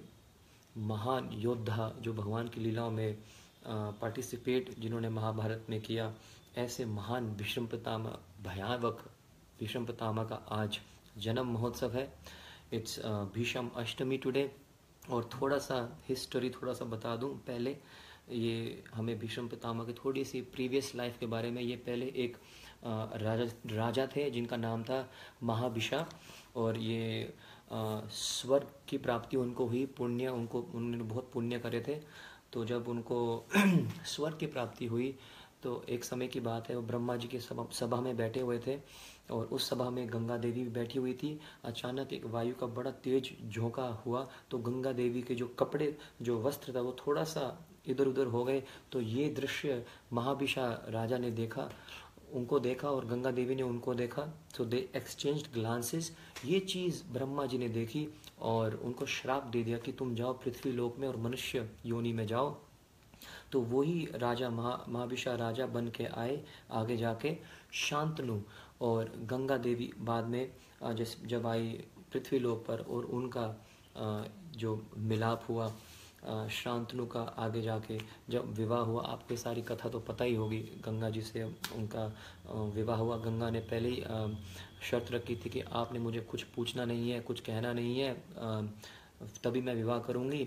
[0.77, 3.17] महान योद्धा जो भगवान की लीलाओं में
[3.67, 6.13] पार्टिसिपेट जिन्होंने महाभारत में किया,
[6.57, 9.03] ऐसे महान भीष्म पितामह भयावक
[9.59, 10.79] भीष्म पितामह का आज
[11.17, 12.11] जन्म महोत्सव है।
[12.73, 12.99] इट्स
[13.35, 14.49] भीषम अष्टमी टुडे
[15.11, 15.77] और थोड़ा सा
[16.09, 17.77] हिस्टोरी थोड़ा सा बता दूँ। पहले
[18.31, 22.37] ये हमें भीष्म पितामह की थोड़ी सी प्रीवियस लाइफ के बारे में ये पहले एक
[22.85, 23.45] राजा
[23.75, 25.07] राजा थे जिनका नाम था
[25.43, 26.05] महाभिषा।
[26.55, 27.33] और ये
[27.71, 31.99] स्वर्ग की प्राप्ति उनको हुई, पुण्य उनको, उन्होंने बहुत पुण्य करे थे।
[32.53, 33.45] तो जब उनको
[34.05, 35.15] स्वर्ग की प्राप्ति हुई
[35.63, 38.59] तो एक समय की बात है, वो ब्रह्मा जी के सभा सभा में बैठे हुए
[38.59, 38.75] थे।
[39.29, 42.91] और उस सभा में गंगा देवी भी बैठी हुई थी। अचानक एक वायु का बड़ा
[43.03, 47.65] तेज झोंका हुआ तो गंगा देवी के जो कपड़े, जो वस्त्र था, वो थोड़ा सा
[47.87, 51.69] इधर उधर हो गए तो ये दृश्य महाभिषा राजा ने देखा,
[52.33, 54.21] उनको देखा और गंगा देवी ने उनको देखा।
[54.57, 56.11] तो दे एक्सचेंज ग्लांसेस
[56.45, 58.07] ये चीज़ ब्रह्मा जी ने देखी
[58.41, 62.25] और उनको श्राप दे दिया कि तुम जाओ पृथ्वी लोक में और मनुष्य योनि में
[62.27, 62.55] जाओ।
[63.51, 67.35] तो वही राजा महा, महाभिषा राजा बन के आए, आगे जाके।
[67.73, 68.39] शांतनु
[68.83, 70.51] और गंगा देवी बाद में
[70.91, 71.67] जिस, जब आई
[72.11, 73.47] पृथ्वी लोक पर और उनका
[74.57, 75.71] जो मिलाप हुआ
[76.53, 77.97] शांतनु का आगे जाके
[78.29, 82.05] जब विवाह हुआ, आपके सारी कथा तो पता ही होगी, गंगा जी से उनका
[82.75, 84.03] विवाह हुआ। गंगा ने पहले ही
[84.89, 88.13] शर्त रखी थी कि आपने मुझे कुछ पूछना नहीं है, कुछ कहना नहीं है
[89.43, 90.43] तभी मैं विवाह करूँगी।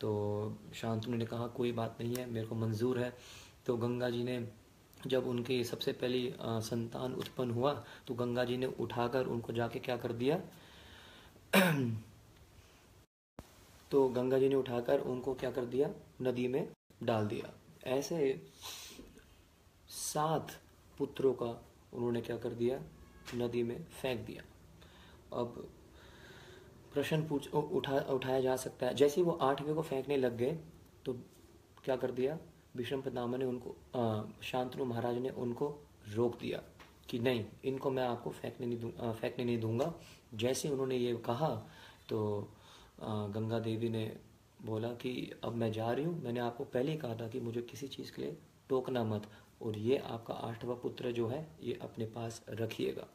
[0.00, 0.08] तो
[0.74, 3.12] शांतनु ने कहा, कोई बात नहीं है, मेरे को मंजूर है।
[3.66, 4.38] तो गंगा जी ने
[5.06, 9.96] जब उनकी सबसे पहली संतान उत्पन्न हुआ तो गंगा जी ने उठाकर उनको जाके क्या
[9.96, 10.40] कर दिया?
[13.90, 15.90] तो गंगा जी ने उठाकर उनको क्या कर दिया?
[16.22, 16.68] नदी में
[17.02, 17.52] डाल दिया।
[17.84, 18.46] ऐसे
[19.88, 20.52] सात
[20.98, 22.80] पुत्रों का उन्होंने क्या कर दिया?
[23.34, 24.42] नदी में फेंक दिया।
[25.40, 25.70] अब
[26.94, 30.58] प्रश्न पूछ उठा, उठाया जा सकता है। जैसे वो आठवें को फेंकने लग गए
[31.04, 31.12] तो
[31.84, 32.38] क्या कर दिया?
[32.76, 33.74] भीष्म पितामह ने उनको
[34.42, 35.68] शांतनु महाराज ने उनको
[36.14, 36.62] रोक दिया
[37.08, 39.92] कि नहीं, इनको मैं आपको फेंकने नहीं दूँ फेंकने नहीं दूँगा।
[40.34, 41.48] जैसे उन्होंने ये कहा
[42.08, 42.18] तो
[43.00, 44.04] गंगा देवी ने
[44.60, 45.10] बोला कि
[45.44, 48.12] अब मैं जा रही हूँ। मैंने आपको पहले ही कहा था कि मुझे किसी चीज़
[48.12, 48.36] के लिए
[48.70, 49.26] टोकना मत,
[49.62, 53.06] और ये आपका आठवां पुत्र जो है, ये अपने पास रखिएगा।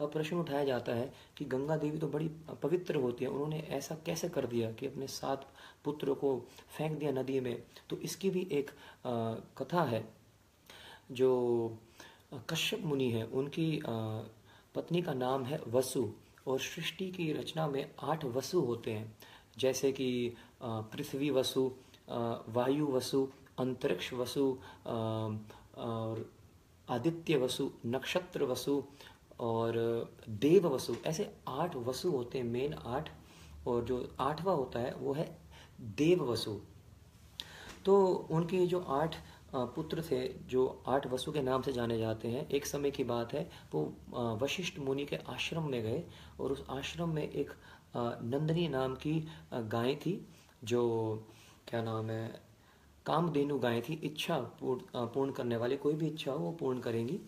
[0.00, 2.28] अब प्रश्न उठाया जाता है कि गंगा देवी तो बड़ी
[2.62, 5.48] पवित्र होती है उन्होंने ऐसा कैसे कर दिया कि अपने सात
[5.84, 6.46] पुत्र को
[6.78, 7.62] फेंक दिया नदी में?
[7.90, 8.70] तो इसकी भी एक
[9.06, 10.08] आ, कथा है
[11.10, 11.30] जो
[12.50, 14.20] कश्यप मुनि है उनकी आ,
[14.74, 16.12] पत्नी का नाम है वसु
[16.46, 19.16] और सृष्टि की रचना में आठ वसु होते हैं
[19.58, 21.72] जैसे कि पृथ्वी वसु
[22.48, 23.28] वायु वसु
[23.58, 26.30] अंतरिक्ष वसु और
[26.90, 28.82] आदित्य वसु नक्षत्र वसु
[29.40, 29.74] और
[30.28, 33.10] देव वसु, ऐसे आठ वसु होते हैं मेन आठ,
[33.66, 35.38] और जो आठवां होता है, वो है
[35.80, 36.58] देव वसु।
[37.84, 37.96] तो
[38.30, 39.16] उनके जो आठ
[39.54, 43.32] पुत्र थे, जो आठ वसु के नाम से जाने जाते हैं, एक समय की बात
[43.32, 46.02] है, वो वशिष्ठ मुनि के आश्रम में गए,
[46.40, 47.50] और उस आश्रम में एक
[47.96, 49.14] नंदनी नाम की
[49.54, 50.26] गाय थी,
[50.64, 50.82] जो,
[51.68, 52.40] क्या नाम है,
[53.06, 57.20] कामधेनु गाय थी, इच्छा पूर्ण करने वाली, कोई भी इच्छा हो, वो पूर्ण करेंगी।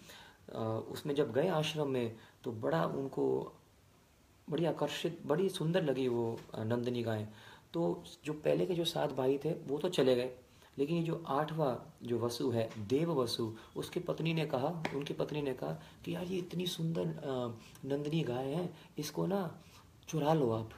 [0.49, 3.53] उसमें जब गए आश्रम में तो बड़ा उनको
[4.49, 7.29] बड़ी आकर्षित, बड़ी सुंदर लगी वो नंदनी गाय।
[7.73, 10.31] तो जो पहले के जो सात भाई थे, वो तो चले गए।
[10.79, 11.75] लेकिन ये जो आठवां
[12.07, 15.73] जो वसु है, देव वसु, उसकी पत्नी ने कहा, उनकी पत्नी ने कहा
[16.05, 17.07] कि यार ये इतनी सुंदर
[17.85, 18.69] नंदनी गाय है,
[18.99, 19.59] इसको ना
[20.09, 20.71] चुरा लो आप।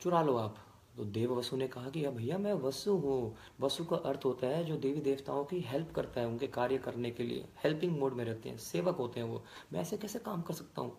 [0.00, 0.56] चुरा लो आप।
[0.96, 4.64] तो देव वसु ने कहा कि भैया मैं वसु हूँ। वसु का अर्थ होता है
[4.64, 8.24] जो देवी देवताओं की हेल्प करता है उनके कार्य करने के लिए। हेल्पिंग मोड में
[8.24, 9.42] रहते हैं सेवक होते हैं वो।
[9.72, 10.96] मैं ऐसे कैसे काम कर सकता हूँ?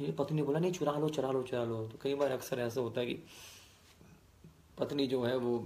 [0.00, 2.80] ये पत्नी बोला नहीं चुरा लो चुरा लो चुरा लो। तो कई बार अक्सर ऐसा
[2.80, 3.14] होता है कि
[4.78, 5.58] पत्नी जो है वो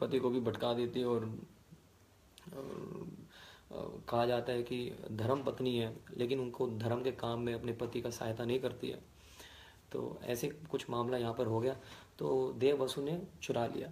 [0.00, 1.24] पति को भी भटका देती है और,
[4.08, 4.78] कहा जाता है कि
[5.12, 8.88] धर्म पत्नी है लेकिन उनको धर्म के काम में अपने पति का सहायता नहीं करती
[8.90, 8.98] है।
[9.92, 11.76] तो ऐसे कुछ मामला यहाँ पर हो गया।
[12.18, 13.90] तो देव वसु ने चुरा लिया,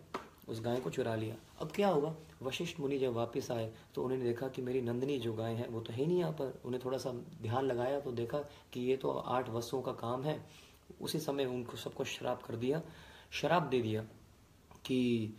[0.48, 4.24] उस गाय को चुरा लिया। अब क्या हुआ वशिष्ठ मुनि जब वापस आए तो उन्होंने
[4.24, 6.98] देखा कि मेरी नंदनी जो गाय है, वो तो है नहीं यहाँ पर। उन्हें थोड़ा
[6.98, 7.10] सा
[7.42, 8.38] ध्यान लगाया तो देखा
[8.72, 10.40] कि ये तो आठ वसुओं का काम है।
[11.00, 12.82] उसी समय उनको सबको शराब कर दिया
[13.32, 14.02] शराब दे दिया
[14.84, 15.34] कि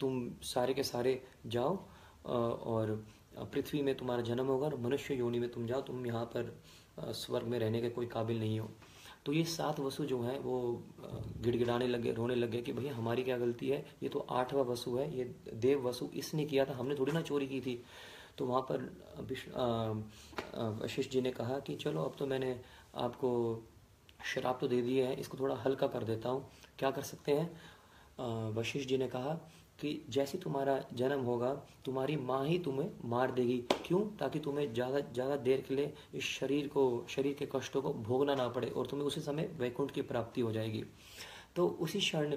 [0.00, 1.76] तुम सारे के सारे जाओ
[2.26, 2.94] और
[3.44, 7.46] पृथ्वी में तुम्हारा जन्म होगा और मनुष्य योनि में तुम जाओ। तुम यहाँ पर स्वर्ग
[7.46, 8.68] में रहने के कोई काबिल नहीं हो।
[9.26, 10.82] तो ये सात वसु जो हैं, वो
[11.42, 13.84] गिड़गिड़ाने लगे, रोने लगे कि भैया हमारी क्या गलती है?
[14.02, 15.24] ये तो आठवां वसु है, ये
[15.54, 17.82] देव वसु इसने किया था, हमने थोड़ी ना चोरी की थी।
[18.38, 18.82] तो वहाँ पर
[20.82, 22.58] वशिष्ठ जी ने कहा कि चलो अब तो मैंने
[22.96, 23.30] आपको
[24.24, 26.46] शराब तो दे दी है, इसको थोड़ा हल्का कर देता हूँ।
[26.78, 28.52] क्या कर सकते हैं?
[28.54, 29.38] वशिष्ठ जी ने कहा
[29.78, 31.52] कि जैसे तुम्हारा जन्म होगा,
[31.84, 34.00] तुम्हारी माँ ही तुम्हें मार देगी। क्यों?
[34.18, 38.34] ताकि तुम्हें ज़्यादा ज़्यादा देर के लिए इस शरीर को, शरीर के कष्टों को भोगना
[38.34, 40.84] ना पड़े और तुम्हें उसी समय वैकुंठ की प्राप्ति हो जाएगी।
[41.56, 42.36] तो उसी क्षण,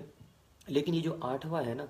[0.67, 1.87] लेकिन ये जो आठवां है ना,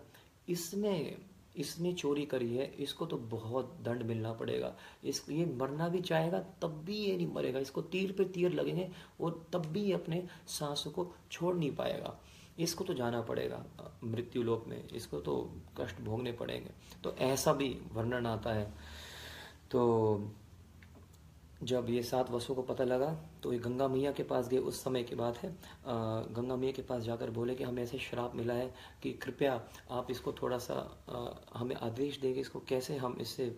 [0.47, 1.18] इसमें
[1.56, 4.74] इसने चोरी करी है, इसको तो बहुत दंड मिलना पड़ेगा।
[5.04, 8.89] इस, ये मरना भी चाहेगा, तब भी ये नहीं मरेगा। इसको तीर पे तीर लगेंगे
[9.22, 12.18] और तब भी ये अपने सांसों को छोड़ नहीं पाएगा।
[12.60, 13.64] इसको तो जाना पड़ेगा
[14.03, 15.36] मृत्यु लोक में इसको तो
[15.80, 16.72] कष्ट भोगने पड़ेंगे।
[17.03, 18.66] तो ऐसा भी वर्णन आता है।
[19.72, 20.32] तो
[21.64, 23.07] जब ये सात वसुओं को पता लगा
[23.43, 25.95] तो ये गंगा मैया के पास गए उस समय की बात है। आ,
[26.32, 30.12] गंगा मैया के पास जाकर बोले कि हमें ऐसे श्राप मिला है कि कृपया आप
[30.12, 30.76] इसको थोड़ा सा
[31.10, 33.55] आ, हमें आदेश देंगे इसको कैसे हम इससे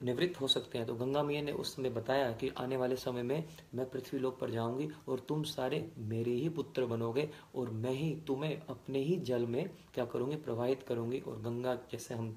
[0.00, 3.22] निवृत्त हो सकते हैं। तो गंगा मैया ने उस समय बताया कि आने वाले समय
[3.22, 7.92] में मैं पृथ्वी लोक पर जाऊँगी और तुम सारे मेरे ही पुत्र बनोगे और मैं
[7.92, 10.36] ही तुम्हें अपने ही जल में क्या करूँगी?
[10.36, 12.36] प्रवाहित करूँगी। और गंगा, जैसे हम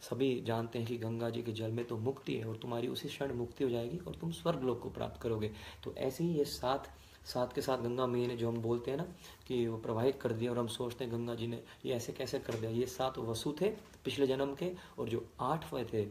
[0.00, 3.08] सभी जानते हैं कि गंगा जी के जल में तो मुक्ति है और तुम्हारी उसी
[3.08, 5.50] क्षण मुक्ति हो जाएगी और तुम स्वर्ग लोक को प्राप्त करोगे।
[5.84, 6.90] तो ऐसे ही ये साथ
[7.26, 9.04] साथ के साथ गंगा मैया ने जो हम बोलते हैं ना
[9.46, 12.38] कि वो प्रवाहित कर दिया और हम सोचते हैं गंगा जी ने ये ऐसे कैसे
[12.38, 13.70] कर दिया। ये सात वसु थे
[14.04, 16.04] पिछले जन्म के और जो आठवें थे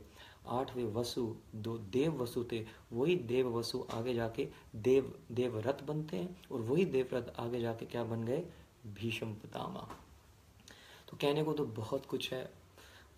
[0.49, 6.47] आठवें वसु, दो देव वसु थे, वही देव वसु आगे जाके देव, देवरथ बनते हैं
[6.51, 8.43] और वही देवरथ आगे जाके क्या बन गए?
[8.85, 9.87] भीषम पितामा
[11.09, 12.43] तो कहने को तो बहुत कुछ है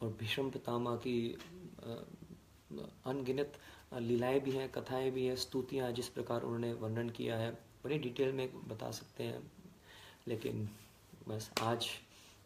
[0.02, 1.38] और भीषम पितामा की
[3.06, 3.54] अनगिनत
[3.94, 7.52] लीलाएँ भी हैं, कथाएँ भी हैं, स्तुतियाँ जिस प्रकार उन्होंने वर्णन किया है,
[7.84, 9.52] बड़ी डिटेल में बता सकते हैं।
[10.28, 10.70] लेकिन
[11.28, 11.88] बस आज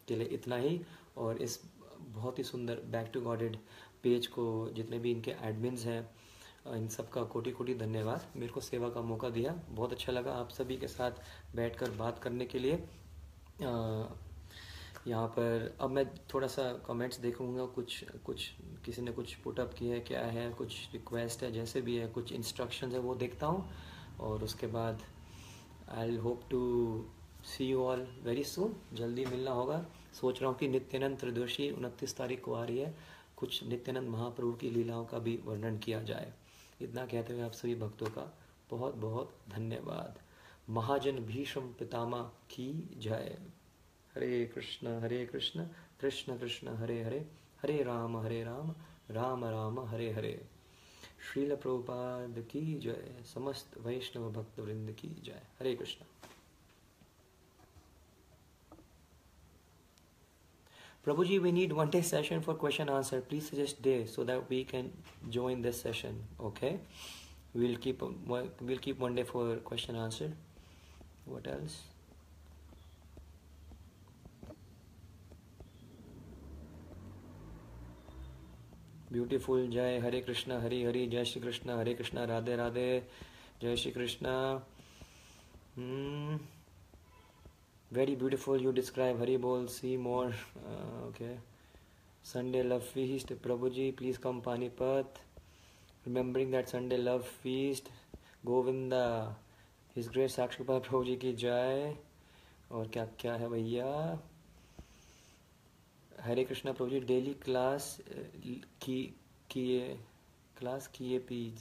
[0.08, 0.82] के लिए इतना ही
[1.18, 1.60] और इस
[2.02, 3.58] बहुत ही सुंदर, बैक टू गॉडेड
[4.04, 6.10] पेज को, जितने भी इनके एडमिन्स हैं
[6.68, 10.32] इन सब का कोटि कोटि धन्यवाद। मेरे को सेवा का मौका दिया। बहुत अच्छा लगा
[10.34, 11.12] आप सभी के साथ
[11.56, 12.84] बैठकर बात करने के लिए।
[15.08, 18.50] यहाँ पर अब मैं थोड़ा सा कमेंट्स देखूँगा। कुछ कुछ,
[18.86, 22.34] किसी ने कुछ पुटअप किया है, क्या है, कुछ रिक्वेस्ट है, जैसे भी है, कुछ
[22.34, 23.70] इंस्ट्रक्शन है, वो देखता हूँ।
[24.20, 25.02] और उसके बाद
[25.90, 26.60] I hope to
[27.46, 32.16] see you all very soon जल्दी मिलना होगा। सोच रहा हूँ कि नित्यानंद त्रिदोषी उनतीस
[32.18, 32.94] तारीख को आ रही है।
[33.42, 36.34] कुछ नित्यानंद महाप्रभु की लीलाओं का भी वर्णन किया जाए।
[36.82, 38.38] इतना कहते हुए आप सभी भक्तों का
[38.72, 40.20] बहुत बहुत धन्यवाद।
[40.70, 43.40] महाजन भीष्म पितामा की जय।
[44.16, 45.66] हरे कृष्ण हरे कृष्ण
[46.00, 47.32] कृष्ण कृष्ण, हरे हरे
[47.62, 48.76] हरे राम हरे राम
[49.12, 50.46] राम राम, हरे हरे।
[51.34, 56.06] श्रील प्रभुपाद की जय। समस्त वैष्णव भक्त वृंद की जय। हरे कृष्ण।
[61.04, 64.50] प्रभु ji we need one day session for question answer please suggest day so that
[64.50, 64.92] we can
[65.30, 66.72] join this session okay
[67.56, 68.04] will keep
[68.62, 70.34] will keep one day for question answer
[71.28, 71.80] what else
[79.12, 82.88] beautiful जय हरे कृष्ण हरे हरि जय श्री कृष्ण हरे कृष्ण राधे राधे
[83.62, 84.28] जय Shri Krishna.
[87.94, 90.28] Very beautiful you describe Hari बोल see more
[91.08, 91.36] okay
[92.26, 95.20] Sunday love feast Prabhu ji please come Panipat
[96.06, 97.90] remembering that Sunday love feast
[98.46, 99.02] Govinda
[99.98, 101.98] is great साक्ष गोपाल प्रभु जी की जाए
[102.72, 103.88] और क्या क्या है भैया?
[106.22, 107.98] हरे कृष्णा प्रभु जी डेली क्लास
[108.82, 109.02] की
[109.52, 109.88] किए
[110.58, 111.60] क्लास किए प्लीज़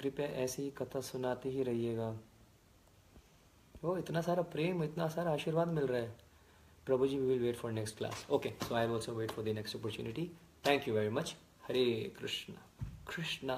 [0.00, 2.10] कृपया ऐसी कथा सुनाते ही रहिएगा।
[3.84, 6.14] ओ इतना सारा प्रेम, इतना सारा आशीर्वाद मिल रहा है।
[6.86, 9.48] प्रभु ji we will wait for next class okay so I also wait for the
[9.48, 10.30] next opportunity
[10.66, 11.34] thank you very much
[11.66, 11.84] Hare
[12.18, 12.52] Krishna
[13.08, 13.54] Krishna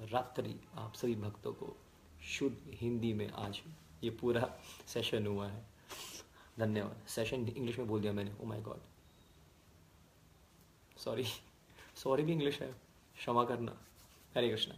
[0.00, 1.76] रात्रि आप सभी भक्तों को
[2.28, 3.60] शुद्ध हिंदी में आज
[4.04, 4.48] ये पूरा
[4.86, 5.62] सेशन हुआ है।
[6.58, 8.80] धन्यवाद। सेशन इंग्लिश में बोल दिया मैंने। Oh my god
[10.98, 11.24] sorry
[11.96, 12.70] sorry भी इंग्लिश है।
[13.16, 13.76] क्षमा करना।
[14.36, 14.74] हरे कृष्णा